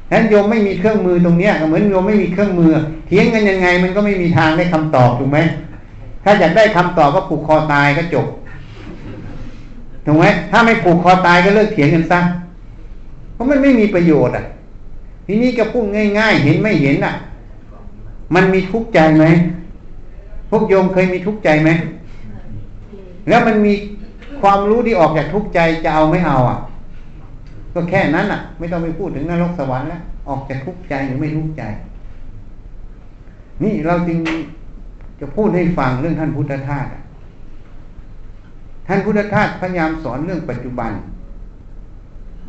[0.10, 2.72] ฉะนั้นโยมไม่มีเครื่องมือตรงเนี้ยเหมือนโยมไม่มีเครื่องมือ
[3.08, 5.40] เถียงกันยังไงมันก็ไม่มีทางได้คำตอบถูกไหม
[6.24, 8.28] ถ้าอยากได้คำตอบก็ผูกคอตายก็จบ
[10.06, 12.20] ถูกไหมถ้าไม่ผูกคอตายก็เลิกเถียงกันซะ
[13.34, 14.46] เพราะมันไม่มีประโยชน์อะ
[15.28, 15.86] ทีนี้ก็พูด
[16.20, 17.14] ง่าย ๆ เห็นไม่เห็นอะ
[18.36, 19.26] มันมีทุกข์ใจไหม
[20.50, 21.70] พวกโยมเคยมีทุกข์ใจไหม
[23.30, 23.74] แล้วมันมี
[24.42, 26.58] ความรู้ที่ออกจากทุกข์ใจจะเอาไม่เอาอะ
[27.74, 31.64] ก็แค่นั้นอะ ไม่ต้องไปพูดถึงนรกสวรรค์แล้วออกจากทุกข์ใจหรือไม่ทุกข์ใจ
[33.64, 34.20] นี่เราจึง
[35.20, 36.88] จะพูดให้ฟังเรื่องท่านพุทธทาส
[38.88, 40.92] ท่านพุทธทาสพยายามสอนเรื่องปัจจุบัน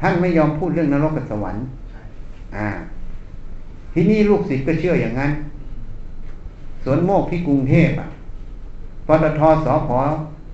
[0.01, 1.65] ท่านไม่ยอมพูดเรื่องนรกกับสวรรค์
[2.57, 2.69] อ่า
[3.95, 5.31] ที่นี่ลูกศิษย์ก็เชื่ออย่างนั้น
[6.85, 8.09] สวนโมกที่กรุงเทพอะ
[9.09, 9.91] ปตทสพ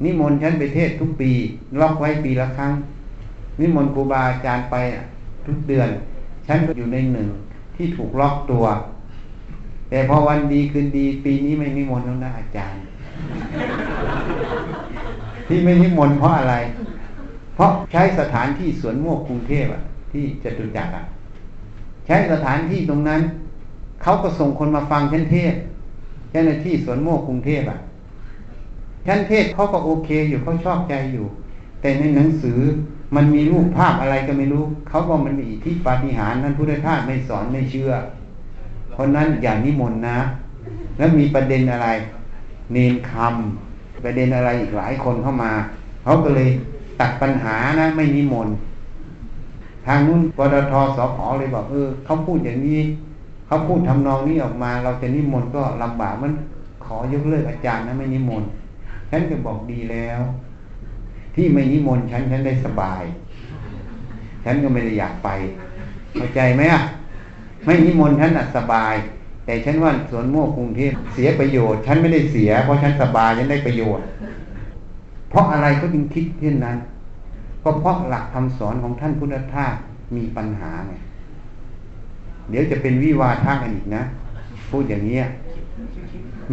[0.05, 1.31] นิมนต์ฉันไปเทศทุกปี
[1.81, 2.72] ล็อกไว้ปีละครั้ง
[3.61, 4.76] นิมนต์ครูบาอาจารย์ไป
[5.47, 5.89] ทุกเดือน
[6.47, 7.28] ฉันก็อยู่ในหนึ่ง
[7.76, 8.64] ที่ถูกล็อกตัว
[9.91, 12.81] แต่พอวันดีคืนดี ปีนี้ไม่นิมนต์แล้วนะอาจารย์
[15.47, 16.55] ที่ไม่นิมนต์เพราะอะไร
[17.55, 21.05] เพราะใช้สถานที่สวนโมกกรุงเทพอะ ที่จตุจักรอะ
[22.07, 23.20] ใช้สถานที่ตรงนั้น
[24.03, 25.55] เขาก็ส่งคนมาฟังชั้นเทศ
[26.31, 27.78] เจ้าหน้าที่สวนโมกกรุงเทพอะ
[29.07, 31.26] ชั้นเทศเขาก็โอเคอยู่เขาชอบใจอยู่
[31.81, 32.61] แต่ในหนังสือ
[33.14, 37.93] มันมีรูปภาพอะไรก็ไม่รู้ เขาบอกมันมีอิทธิปาฏิหาริย์นั้นพุทธทาสไม่สอนไม่เชื่อ
[38.93, 40.18] เพราะนั้นอย่านิมนต์นะ
[40.97, 41.89] แล้วมีประเด็นอะไร
[42.72, 45.53] เนนคำประเด็นอะไรอีกหลายคนเข้ามา
[46.05, 46.49] เขาก็เลย
[47.01, 48.55] ตัดปัญหานะ ไม่นิมนต์
[49.87, 52.81] ทางนู้นปตทสพเลยบอกเออเขาพูดอย่างนี้
[53.51, 56.32] เขาพูดทำนองนี้ออกมา เราจะนิมนต์ก็ลำบากมัน
[56.84, 58.48] ขอยกเลิกอาจารย์นะไม่นิมนต์
[59.11, 60.20] ฉันก็บอกดีแล้ว
[61.34, 63.03] ที่ไม่นิมนต์ฉันฉันได้สบาย
[64.44, 65.28] ฉันก็ไม่ได้อยากไป
[66.14, 66.82] เข้าใจไหมอะ
[67.64, 68.94] ไม่นิมนต์ฉันอะสบาย
[69.44, 74.05] แต่ฉันว่าสวนโมกกรุงเทพเสียประโยชน์ ฉันไม่ได้เสีย เพราะฉันสบายฉันได้ประโยชน์
[75.30, 76.76] เพราะอะไรก็จึงคิดเช่นนั้น
[77.64, 79.74] ก็เพราะหลักคำสอนของท่านพุทธทาส
[80.16, 80.92] มีปัญหาไง
[82.51, 84.03] เดี๋ยวจะเป็นวิวาทะกันอีกนะ
[84.70, 85.24] พูดอย่างเนี้ย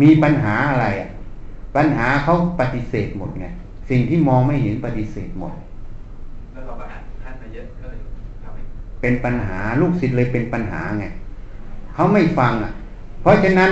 [0.01, 1.09] มีปัญหาอะไรอะ
[1.75, 3.45] ปัญหาเขาปฏิเสธหมดไง
[3.89, 5.53] สิ่งที่มองไม่เห็นปฏิเสธหมด
[6.51, 7.99] แล้วเราก็อ่านท่านมาเยอะก็เลย
[8.43, 8.61] ทำให้
[9.01, 11.05] เป็นปัญหาลูกศิษย์เลยเป็นปัญหาไง
[11.93, 12.71] เขาไม่ฟังอะ
[13.21, 13.71] เพราะฉะนั้น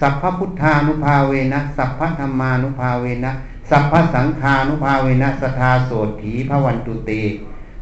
[0.00, 3.32] สัพพพุทธานุภาเวนะสัพพธรรมานุภาเวนะ
[3.70, 5.90] สัพพสังฆานุภาเวนะสทาโส
[6.22, 7.10] ถีพระวันตุเต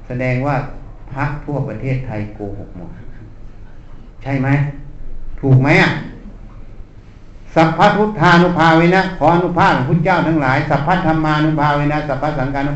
[0.07, 0.57] แสดงว่า
[1.11, 2.91] พระทั่วประเทศไทยโกหกหมด
[4.29, 4.49] ช่ไหม
[5.41, 5.91] ถูกไหมอะ
[7.55, 12.73] สัพพพุทธานุภาเวนะ ขออนุภาพของพุทธเจ้าทั้งหลาย สัพพธรรมานุภาเวนะ สัพพสังฆานุ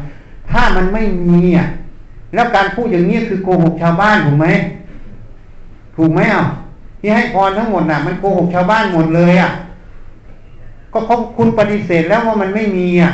[0.50, 1.66] ถ้ามันไม่มีอะ
[2.34, 4.46] แล้วการพูดอย่างนี้คือโกหกชาวบ้านถูกไหม
[5.96, 6.44] ถูกไหมอะ
[7.00, 9.50] ที่ให้พรทั้งหมดน่ะ มันโกหกชาวบ้านหมดเลยอะ
[10.92, 13.12] ก็เพราะคุณปฏิเสธแล้วว่ามันไม่มีอะ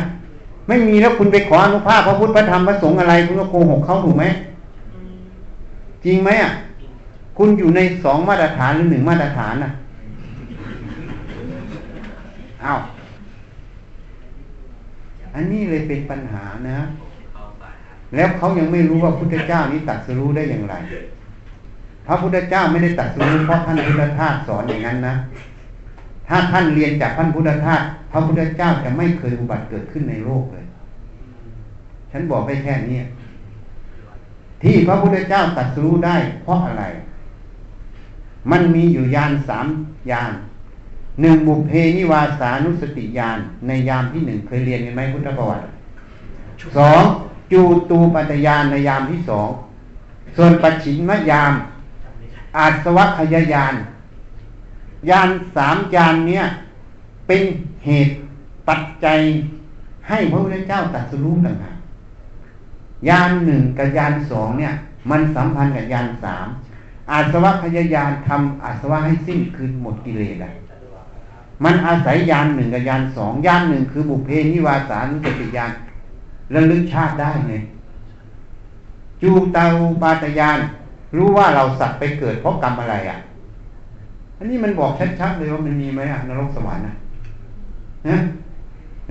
[0.69, 4.25] ไม่มีแล้วคุณไปขออนุภาพพระพุทธพระธรรมพระสงฆ์อะไร คุณก็โกหกเขาถูกไหม
[6.05, 6.53] จริงไหมอะ
[7.41, 9.73] คุณอยู่ในสองมาตรฐานหรือหนึ่งมาตรฐานน่ะ
[12.65, 12.81] อ้าว
[15.35, 16.79] อันนี้เลยเป็นปัญหานะ
[18.15, 20.75] แล้วเขายังไม่รู้ว่าพุทธเจ้านี้ตรัสรู้ได้อย่างไร
[22.07, 25.15] พระพุทธเจ้าไม่ได้ตรัสรู้เพราะท่านพุทธทาสสอนอย่างนั้นนะ
[26.29, 27.83] ถ้าท่านเรียนจากท่านพุทธทาส
[28.13, 30.65] พระพุทธเจ้าจะไม่เคยอุบัติเกิดขึ้นในโลกเลย
[32.11, 32.99] ฉันบอกไปแค่นี้
[34.63, 36.85] ที่พระพุทธเจ้าตรัสรู้ได้เพราะอะไร
[38.51, 39.67] มันมีอยู่ยานสาม
[40.11, 40.33] ยาน
[41.21, 45.65] หนึ่งบุพเพนิวาสานุสติยานในยามที่หนึ่งเคยเรียนกันไหมพุทธประวัติ
[46.77, 47.03] สอง
[47.53, 49.49] จูตูปัตยานในยามที่สอง
[50.37, 51.53] ส่วนปัจฉิมยาม
[52.57, 53.75] อาสวัคยายาน
[55.11, 56.45] ยานสามยานเนี้ย
[57.27, 57.43] เป็น
[57.87, 58.13] เหตุ
[58.69, 59.19] ปัจจัย
[60.09, 61.77] ให้พระพุทธเจ้าตรัสรู้ต่างหาก
[63.09, 64.73] ยานหนึ่งกับยานสองเนี่ย
[65.11, 66.47] มันสัมพันธ์กับยานสาม
[67.11, 70.53] อาสวัคยายานทำอาสวะให้สิ้นคืนหมดกิเลสอะ
[71.65, 75.73] มันอาศัยยานหนึ่งกับยานสองยานหนึ่งคือบุพเพนิวาสานุสติยาน
[76.55, 77.55] ระลึกชาติได้ไง
[79.23, 80.59] จูตาอุปาตยาน
[81.17, 83.19] รู้ว่าเราสัตว์ไปเกิดเพราะกรรมอะไรอะ
[84.39, 86.95] อันนี้มันบอกชัดๆเลยว่ามันมีไหมอะนรกสวรรค์นะ
[88.09, 88.17] นะ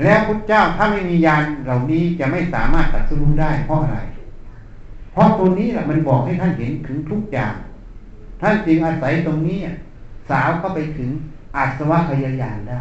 [0.04, 4.00] แล้วพุทธเจ้าถ้าไม่มียานเหล่านี้จะไม่สามารถตัดสู้ได้เพราะอะไร
[5.12, 7.54] เพราะตัวนี้แหละมันบอกให้ท่านเห็นถึงทุกอย่าง
[8.42, 9.58] ท่านจึงอาศัยตรงนี้
[10.30, 11.10] สาวเข้าไปถึง
[11.56, 12.80] อาสวะขยายานได้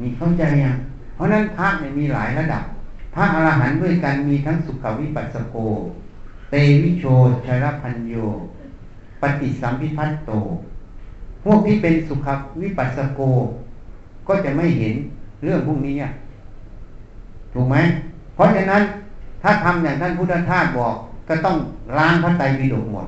[0.00, 0.76] มีเข้าใจยัง
[1.14, 2.64] เพราะนั้นพระเนี่ยมีหลายระดับ
[3.14, 5.56] พระอรหันต์ด้วยกันมีทั้งสุขวิปัสสโก
[6.50, 7.04] เตวิโช
[7.46, 8.14] ชรพันโย
[9.20, 10.32] ปฏิสัมพิพัตโต
[11.44, 12.26] พวกที่เป็นสุข
[12.62, 13.20] วิปัสสโก
[14.28, 14.94] ก็จะไม่เห็น
[15.42, 15.94] เรื่องพวกนี้
[17.52, 17.76] ถูกไหม
[18.34, 18.82] เพราะฉะนั้น
[19.42, 20.94] ถ้าทำอย่างท่านพุทธทาสบอก
[21.28, 21.56] ก็ต้อง
[21.98, 23.06] ล้างพระไตรปิฎกหมด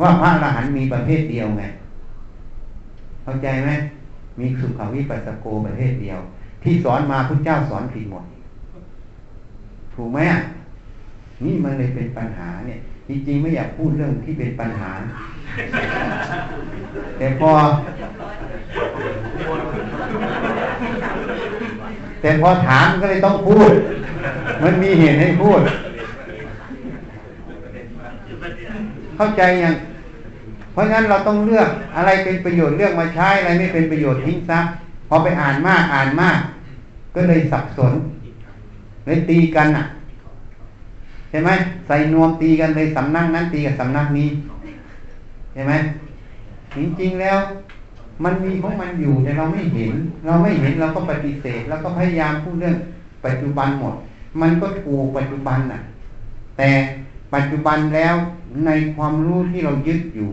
[0.00, 1.64] ว่าพระอรหันต์มีประเภทเดียวไง
[3.22, 3.70] เข้าใจไหม
[4.38, 6.18] มีสุขวิปัสสโกประเภทเดียว
[6.62, 8.24] ที่สอนมาพุทธเจ้าสอนผิดหมด
[9.94, 10.40] ถูกไหมอะ
[11.44, 12.78] นี่มันเลยเป็นปัญหาเนี่ย
[13.08, 14.90] จริงๆไม่อยากพูดเรื่องที่เป็นปัญหา
[17.18, 17.50] แต่พอ
[22.20, 23.72] แต่พอถามก็เลยต้องพูด
[24.62, 25.60] มันมีเหตุให้พูด
[29.16, 29.74] เข้าใจยัง
[30.72, 34.58] เพราะงั้นเราต้องเลือกอะไรเป็นประโยชน์เลือกมาใช้อะไรไม่เป็นประโยชน์ทิ้งซะ
[35.08, 36.38] พอไปอ่านมากอ่านมาก
[37.14, 37.92] ก็เลยสับสน
[39.04, 39.84] เลยตีกันอะ
[41.30, 41.50] ใช่ไหม
[41.86, 44.28] ใส่นวมตีกันเลยสำนักนั้นตีกับสำนักนี้
[45.52, 45.72] ใช่ไหม
[46.76, 47.38] จริงๆแล้ว
[48.24, 49.94] มันมีของมันอยู่แต่เราไม่เห็น
[50.26, 52.76] เราไม่เห็นเราก็ปฏิเสธ แล้วก็พยายามพูดเรื่อง
[53.24, 53.94] ปัจจุบันหมด
[54.40, 55.80] มันก็ถูกปัจจุบันน่ะ
[56.58, 56.70] แต่
[57.34, 58.14] ปัจจุบันแล้ว
[58.66, 60.30] ในความรู้ที่เรายึดอยู่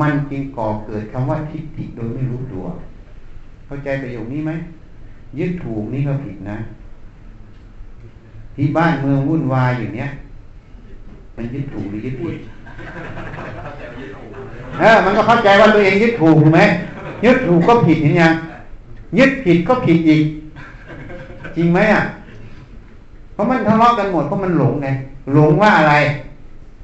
[0.00, 2.64] มันจึงก่อเกิดคำว่าทิฏฐิโดยไม่รู้ตัว
[3.66, 4.52] เข้าใจประโยคนี้ไหม
[5.38, 6.56] ยึดถูกนี่ก็ผิดนะ
[8.54, 10.08] ที่บ้านเมืองวุ่นวายอย่างเนี้ย
[11.36, 12.36] มันยึดถูกหรือยึดผิด
[14.78, 16.60] เออมันก็เข้าใจว่าตัวเองยึดถูกถูกไหม
[17.24, 18.32] ยึดถูกก็ผิดเห็นยัง
[19.18, 20.24] ยึดผิดก็ผิดอีก
[21.56, 22.02] จริงไหมอะ
[23.32, 24.88] เพราะมันทะเลาะกันหมดเพราะมันหลงไง
[25.34, 25.94] หลงว่าอะไร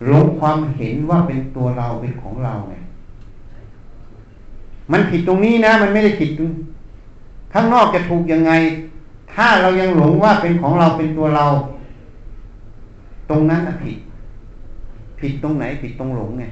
[0.09, 2.75] หลงความเห็นว่าเป็นตัวเราเป็นของเราไง
[4.93, 6.31] มันผิดตรงนี้นะ มันไม่ได้ผิด
[7.53, 8.53] ข้างนอกจะถูกยังไง
[9.35, 11.47] ถ้าเรายังหลงว่าเป็นของเราเป็นตัวเรา
[13.31, 13.99] ตรงนั้นผิด
[15.21, 16.45] ผิดตรงไหนผิดตรงหลงไง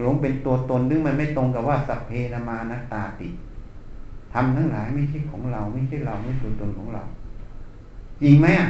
[0.00, 3.28] หลงเป็นตัวตนซึ่งมันไม่ตรงกับว่าสัพเพนามานัตตาติ
[4.32, 7.02] ทำทั้งหลายไม่ใช่ของเรา ไม่ใช่เราไม่ตัวตนของเรา
[8.22, 8.68] จริงไหมอะ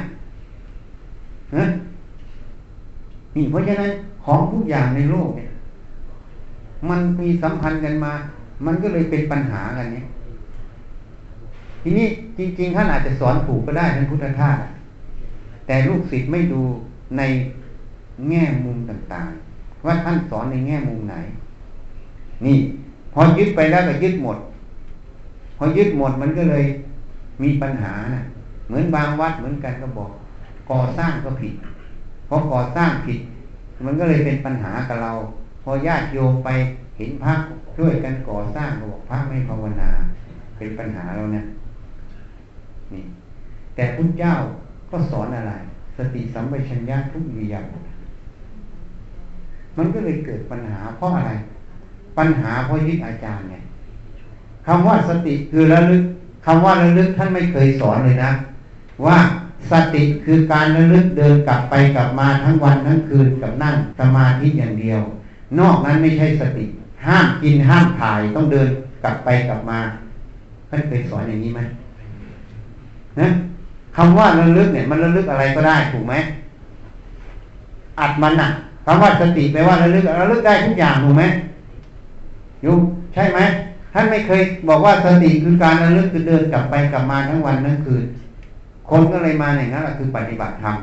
[1.55, 1.63] ฮะ
[3.35, 3.91] นี่เพราะฉะนั้น
[4.25, 5.49] ของทุกอย่างในโลกเนี่ย
[6.89, 8.13] มันมีสัมพันธ์กันมา
[8.65, 10.05] มันก็เลยเป็นปัญหากันเนี่ย
[11.83, 12.07] ทีนี้
[12.37, 14.57] จริง ๆ ท่านอาจจะสอนถูกก็ได้ท่านพุทธทาส
[15.67, 16.61] แต่ลูกศิษย์ไม่ดู
[17.17, 17.21] ใน
[18.29, 21.15] แง่มุมต่างๆ ว่าท่านสอนในแง่มุมไหน
[22.45, 22.57] นี่
[23.13, 24.37] พอยึดไปแล้วก็ยึดหมด
[25.57, 26.65] พอยึดหมดมันก็เลย
[27.43, 28.21] มีปัญหานะ
[28.67, 30.11] เหมือนบางวัดเหมือนกันก็บอก
[30.69, 31.53] ก่อสร้างก็ผิด
[32.35, 33.19] พอก่อสร้างผิด
[33.85, 35.11] มันก็เลยเป็นปัญหากับเรา
[35.63, 36.49] พอญาติโยมไป
[36.97, 37.33] เห็นพระ
[37.77, 39.89] ช่วยกันก่อสร้างบอกพระไม่ภาวนา
[40.57, 41.45] เป็นปัญหาเราเนี่ย
[42.93, 43.03] นี่
[43.75, 44.33] แต่พุทธเจ้า
[44.91, 45.53] ก็สอนอะไร
[45.97, 47.65] สติสัมปชัญญะทุกอย่าง
[49.77, 51.31] มันก็เลยเกิดปัญหาเพราะอะไร
[52.17, 53.55] ปัญหาเพราะยึดอาจารย์ไง
[54.65, 56.03] คำว่าสติคือระลึก
[56.45, 58.31] คำว่าระลึกท่านไม่เคยสอนเลยนะ
[59.05, 59.17] ว่า
[59.71, 65.01] สติคือการระลึกเดินกลับไปกลับมาทั้งวันทั้งคืนกับนั่งสมาธิอย่างเดียว
[65.59, 66.65] นอกนั้นไม่ใช่สติ
[67.07, 68.69] ห้ามกินห้ามถ่ายต้องเดิน
[69.03, 69.79] กลับไปกลับมา
[70.69, 71.61] ท่านเคยสอนอย่างนี้ไหม
[73.19, 73.27] นะ
[73.95, 76.13] คำว่าระลึกเนี่ยมันระลึกอะไรก็ได้ถูกไหม
[77.99, 78.49] อัดมันอะ
[78.85, 81.23] คำว่าสติแปลว่าระลึกระลึกได้ทุกอย่างถูกไหม
[82.65, 82.73] ยุ
[83.13, 83.39] ใช่ไหม
[83.93, 88.03] ท่านไม่เคยบอกว่าสติคือการระลึกคือเดินกลับไปกลับมาทั้งวันทั้งคืน
[88.89, 90.75] คนก็เลยมาอย่างนั้นแหละคือปฏิบัติธรรม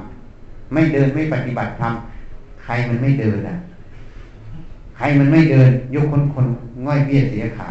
[0.73, 1.93] ไม่เดินไม่ปฏิบัติธรรม
[2.65, 3.57] ใครมันไม่เดินอะ
[4.97, 6.47] ใครมันไม่เดิน ยกคนคน
[6.87, 7.71] ง่อยเบี้ยเสียขา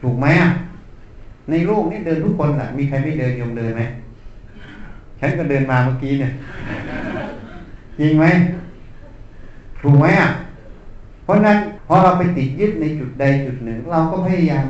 [0.00, 0.50] ถูกไหมอะ
[1.50, 3.82] ในโลกนี้เดินทุกคนแหละมีใครไม่เดินยมเดินไหม
[5.20, 6.32] ฉันก็เดินมาเมื่อกี้เนี่ย
[7.98, 8.24] จริงไหม
[9.80, 10.28] ถูกไหมอะ
[11.24, 14.66] เพราะนั้นพอเราไปติดยึดในจุดใดจุดหนึ่ง เราก็พยายาม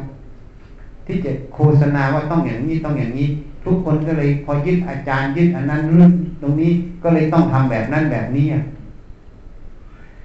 [1.06, 3.28] ที่จะโฆษณาว่าต้องอย่างนี้ต้องอย่างนี้
[3.64, 6.10] ทุกคนก็เลยพอยึดอาจารย์ยึดอันนั้นเรื่อง
[6.42, 8.46] ตรงนี้ก็เลยต้องทำแบบนั้นแบบนี้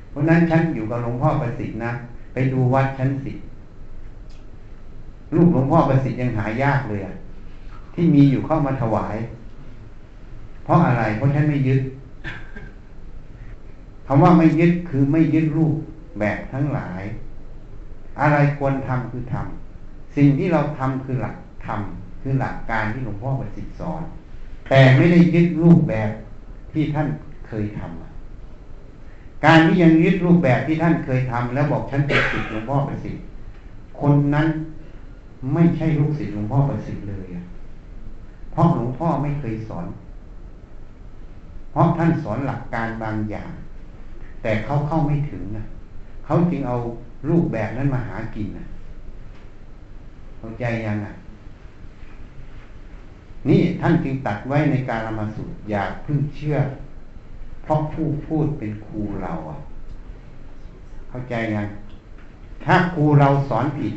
[0.09, 1.91] เพราะนั้นฉันอยู่กับหลวงพ่อประสิทธิ์นะ
[2.33, 3.31] ไปดูวัดชั้นสิ
[5.35, 7.15] ลูกหลวงพ่อประสิทธิ์ยังหายากเลยอะ
[7.93, 9.15] ที่มีอยู่เข้ามาถวาย
[10.63, 11.81] เพราะอะไร เพราะฉันไม่ยึด
[14.07, 15.75] คำว่าไม่ยึดคือไม่ยึดรูป
[16.19, 17.01] แบบทั้งหลาย
[18.21, 24.01] อะไรควรทำคือทำสิ่งที่เราทำคือหลักทำ คือหลักการที่หลวงพ่อประสิทธิ์สอน
[24.69, 26.09] แต่ไม่ได้ยึดรูปแบบ
[26.73, 27.07] ที่ท่าน
[27.47, 33.21] เคยทำการที่ยังยึดรูปแบบที่ท่านเคยทำแล้วบอกฉันเป็นศิษย์หลวงพ่อประสิทธิ์
[34.01, 34.47] คนนั้น
[35.53, 37.27] ไม่ใช่ลูกศิษย์หลวงพ่อประสิทธิ์เลย
[38.51, 39.85] เพราะหลวงพ่อไม่เคยสอน
[41.71, 43.51] เพราะท่านสอนหลักการบางอย่าง
[44.41, 45.65] แต่เขาเข้าไม่ถึงนะ
[46.25, 46.75] เขาจึงเอา
[47.29, 48.65] รูปแบบนั้นมาหากินนะ
[50.37, 51.13] เข้าใจยังอะ
[53.49, 56.57] นี่ท่านจึงตัดไว้ในการละมาสุดอย่าพึ่งเชื่อ
[57.63, 59.57] เพราะผู้พูดเป็นครูเราอะ
[61.09, 61.67] เข้าใจยัง
[62.65, 63.93] ถ้าครูเราสอนผิด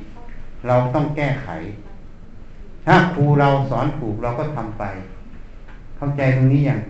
[0.67, 1.49] เราต้องแก้ไข
[2.87, 4.85] ถ้าครูเราสอนถูกเราก็ทำไป
[5.97, 6.81] เข้าใจตรงนี้ยัง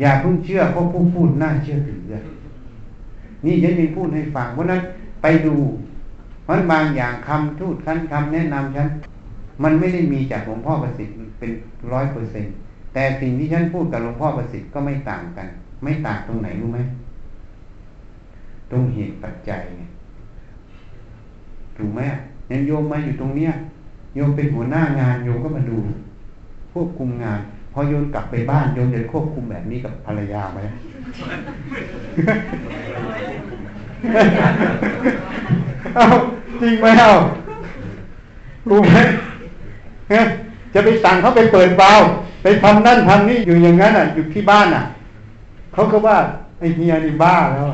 [0.00, 2.00] อย่าพิ่งเชื่อเพราะผู้พูดน่าเชื่อถือ
[3.44, 4.80] นี่ฉันมีพูดให้ฟังเพราะนั้น
[5.22, 5.56] ไปดู
[6.48, 8.88] มันบางอย่างคำทูดคันคำแนะนำฉัน
[9.64, 11.50] มันไม่ได้มีจากหลวงพ่อประสิทธิ์เป็น
[11.92, 12.46] ร้อยเปอร์เซ็น
[12.94, 15.48] แต่สิ่งที่ฉันพูดกับหลวงพ่อประสิทธิ์ก็ไม่ต่างกัน
[15.82, 16.80] ไม่ต่างตรงไหนรู้ไหม
[18.70, 19.82] ตรงเหตุปัจจัยไง
[21.76, 22.00] ถูกไหม
[22.48, 23.52] เนี่ยโยมมาอยู่ตรงเนี้ย
[24.14, 25.76] โยมเป็นหัวหน้างานโยมก็มาดู
[26.72, 27.40] ควบคุมงาน
[27.72, 30.60] พอโยนกลับไปบ้านโยนจะควบคุมแบบนี้กับภรรยาไหม
[35.94, 36.04] เอา
[36.60, 37.10] จริงไหมเอา
[38.68, 38.98] รู้ไหม
[40.74, 41.92] จะไปสั่งเขาไปเปิดเบา
[42.42, 44.82] ไปทำนั่นทำนี่อยู่อย่างนั้นอะ อยู่ที่บ้านอะ
[45.72, 46.16] เขาก็ว่า
[46.58, 47.70] ไอ้เฮียนี่บ้าแล้ว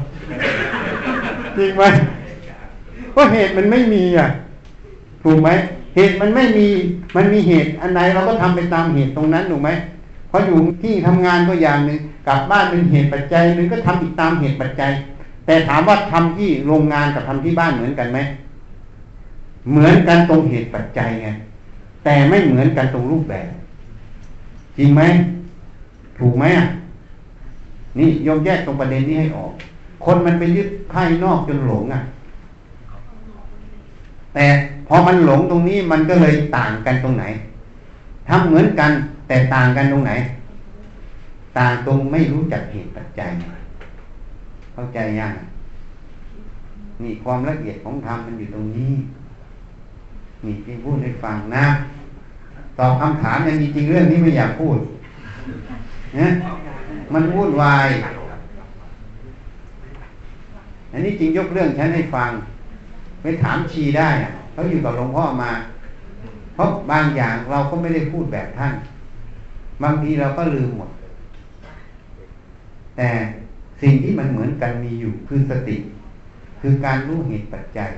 [1.56, 1.82] จริงไหม
[3.12, 4.28] เพราะเหตุมันไม่มีอะ
[5.24, 5.48] ถูกไหม
[5.96, 6.66] เหตุมันไม่มี
[7.16, 9.70] มันมีเหตุอันใดเราก็ทำไปตามเหตุตรงนั้นถูกไหม
[10.30, 14.92] พออยู่ที่ทำงานก็อย่างหนึ่งกลับบ้านเป็นเหตุปัจจัยหนึ่งก็ทำอีกตามเหตุปัจจัย
[15.46, 18.18] แต่ถามว่าทำที่โรงงานกับทำที่บ้านเหมือนกันไหม
[19.70, 21.28] เหมือนกันตรงเหตุปัจจัยไง
[22.06, 23.48] แต่ไม่เหมือนกันตรงรูปแบบ
[24.78, 25.02] จริงไหม
[26.18, 26.66] ถูกไหมอะ
[27.98, 29.52] นี่ยมแยกตรงประเด็นนี้ให้ออก
[30.04, 32.00] คนมันไปยึดภายนอกจนหลงอะ
[34.34, 34.46] แต่
[34.86, 37.24] พอมันหลงตรงนี้มันก็เลยต่างกันตรงไหน
[38.28, 38.90] ทำเหมือนกัน
[39.28, 40.12] แต่ต่างกันตรงไหน
[41.58, 43.30] ต่างตรงไม่รู้จักเหตุปัจจัย
[44.72, 45.34] เข้าใจยัง
[47.02, 48.92] นี่ความละเอียดของธรรมมันอยู่ตรงนี้
[50.44, 51.66] นี่ที่พูดให้ฟังนะ
[52.78, 54.78] ตอบคำถามยังจริงๆเรื่องนี้ไม่อยากพูด
[56.18, 56.28] นะ
[57.14, 57.88] มันพูดวาย
[60.92, 62.30] อันนี้จริงยกเรื่องฉันให้ฟัง
[63.22, 64.08] ไปถามชีได้
[64.52, 65.50] เขาอยู่กับหลวงพ่อมา
[66.54, 68.74] เพราะบางอย่างเราก็ไม่ได้พูดแบบท่าน
[69.82, 70.90] บางทีเราก็ลืมหมด
[72.96, 73.08] แต่
[73.82, 75.76] สิ่งที่มันเหมือนกันมีอยู่คือสติ
[76.60, 77.90] คือการรู้เหตุปัจจัย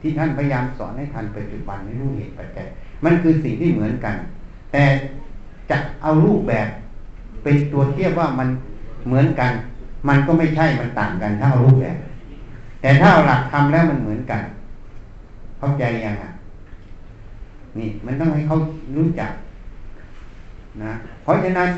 [0.00, 2.66] ที่ท่านพยายามสอนให้ทันปัจจุบันให้รู้เหตุปัจจัย
[3.04, 4.14] มันคือสิ่งที่เหมือนกัน
[4.72, 4.84] แต่
[5.70, 6.68] จะเอารูปแบบ
[7.42, 8.48] เป็นตัวเทียบว่ามัน
[9.06, 9.52] เหมือนกัน
[10.08, 11.96] มันก็ไม่ใช่มันต่างกันถ้าเอารูปแบบ
[12.80, 14.42] แต่ถ้าเอาหลักทำแล้วมันเหมือนกัน
[15.58, 16.30] เข้าใจยังอะ
[17.78, 18.56] นี่มันต้องให้เขา
[18.96, 19.32] รู้จัก
[20.82, 20.92] นะ
[21.22, 21.68] เพราะฉะนั้น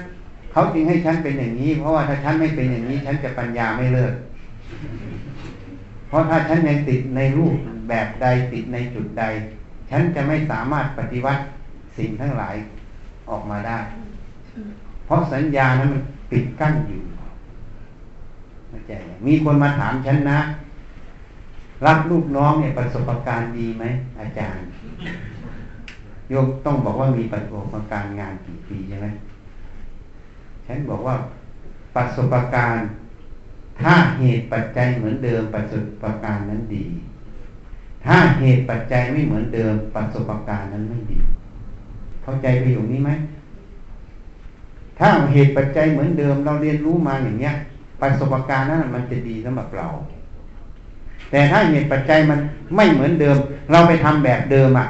[0.52, 4.12] เขาจึงให้ฉันเป็นอย่างนี้ เพราะว่าถ้าฉันไม่เป็นอย่างนี้ ฉันจะปัญญาไม่เลิก
[6.08, 7.54] เพราะถ้าฉันยังติดในรูป
[7.88, 9.24] แบบใดติดในจุดใด
[9.90, 11.42] ฉันจะไม่สามารถปฏิวัติ
[11.98, 12.54] สิ่งทั้งหลาย
[13.30, 13.78] ออกมาได้
[15.06, 17.02] เพราะสัญญานั้นมันปิดกั้นอยู่
[18.68, 18.92] เข้าใจ
[19.26, 20.38] มีคนมาถามฉันนะ
[21.86, 23.84] รับลูกน้องเนี่ยประสบการณ์ดีไหม
[24.20, 24.64] อาจารย์
[26.28, 29.08] โยมต้องบอกว่ามีประสบการณ์งานกี่ปีใช่ไหม
[30.66, 31.14] ฉันบอกว่า
[31.94, 32.86] ประสบการณ์
[33.80, 35.72] ถ้าเหตุปัจจัยเหมือนเดิมประส
[36.02, 36.86] บการณ์นั้นดี
[38.06, 41.18] ถ้าเหตุปัจจัยไม่เหมือนเดิมประสบการณ์นั้นไม่ดี
[42.22, 43.10] เข้าใจประโยคนี้ไหม
[44.98, 47.52] ถ้าเหตุปัจจัยเหมือนเดิม เราเรียนรู้มาอย่างเนี้ย
[48.00, 49.86] ประสบการณ์นั้นมันจะดีสำหรับเรา
[51.30, 52.38] แต่ถ้าเหตุปัจจัยมัน
[52.76, 53.36] ไม่เหมือนเดิม
[53.70, 54.86] เราไปทำแบบเดิมอะ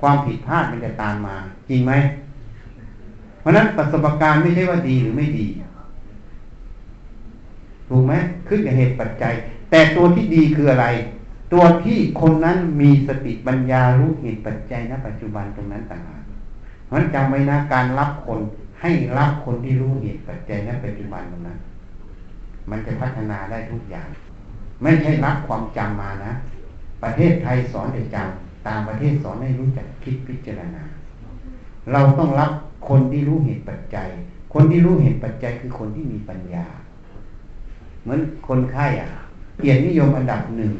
[0.00, 1.36] ความผิดพลาดมันจะตามมา
[1.68, 1.92] จริงไหม
[3.40, 5.46] เพราะนั้นประสบการณ์ไม่ใช่ว่าดีหรือไม่ดี
[7.88, 8.14] ถูกไหม
[8.48, 9.32] ขึ้นกับเหตุปัจจัย
[9.70, 10.86] แต่ตัวที่ดีคืออะไร
[11.54, 16.22] ตัวที่คนนั้นมีสติปัญญารู้เหตุปัจจัยณปัจจุบันตรงนั้นต่างหาก
[16.86, 18.40] เพราะนั้นจำไว้นะการรับคน
[18.82, 21.58] ให้รับคนที่รู้เหตุปัจจัยณปัจจุบันตรงนั้น
[22.70, 24.08] มันจะพัฒนาได้ทุกอย่าง
[24.82, 26.32] ไม่ใช่รับความจำมานะ
[27.02, 30.82] ประเทศไทยสอนแต่จำต่างประเทศสอนให้รู้จักคิดพิจารณา
[31.92, 32.50] เราต้องรับ
[32.88, 34.08] คนที่รู้เหตุปัจจัย
[34.54, 36.66] คนที่รู้เหตุปัจจัยคือคนที่มีปัญญา
[38.02, 39.10] เหมือนคนไข้อะ
[39.60, 40.72] เกียรตินิยมอันดับหนึ่ง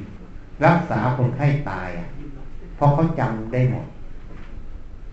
[0.66, 2.08] รักษาคนไข้ตายอะ
[2.76, 3.86] เพราะเขาจำได้หมด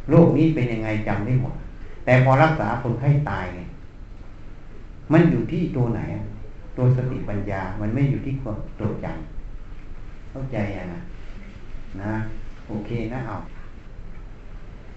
[0.10, 1.54] โรคนี้เป็นยังไงจำได้หมด
[2.06, 3.68] แต่พอรักษาคนไข้ตายเนี่ย
[5.12, 6.02] มันอยู่ที่ตัวไหน
[6.78, 8.34] ตัวสติปัญญา มันไม่อยู่ที่
[8.80, 11.00] ตัวจำเข้าใจอะนะ
[12.02, 12.14] นะ
[12.68, 13.36] โอเคนะเอา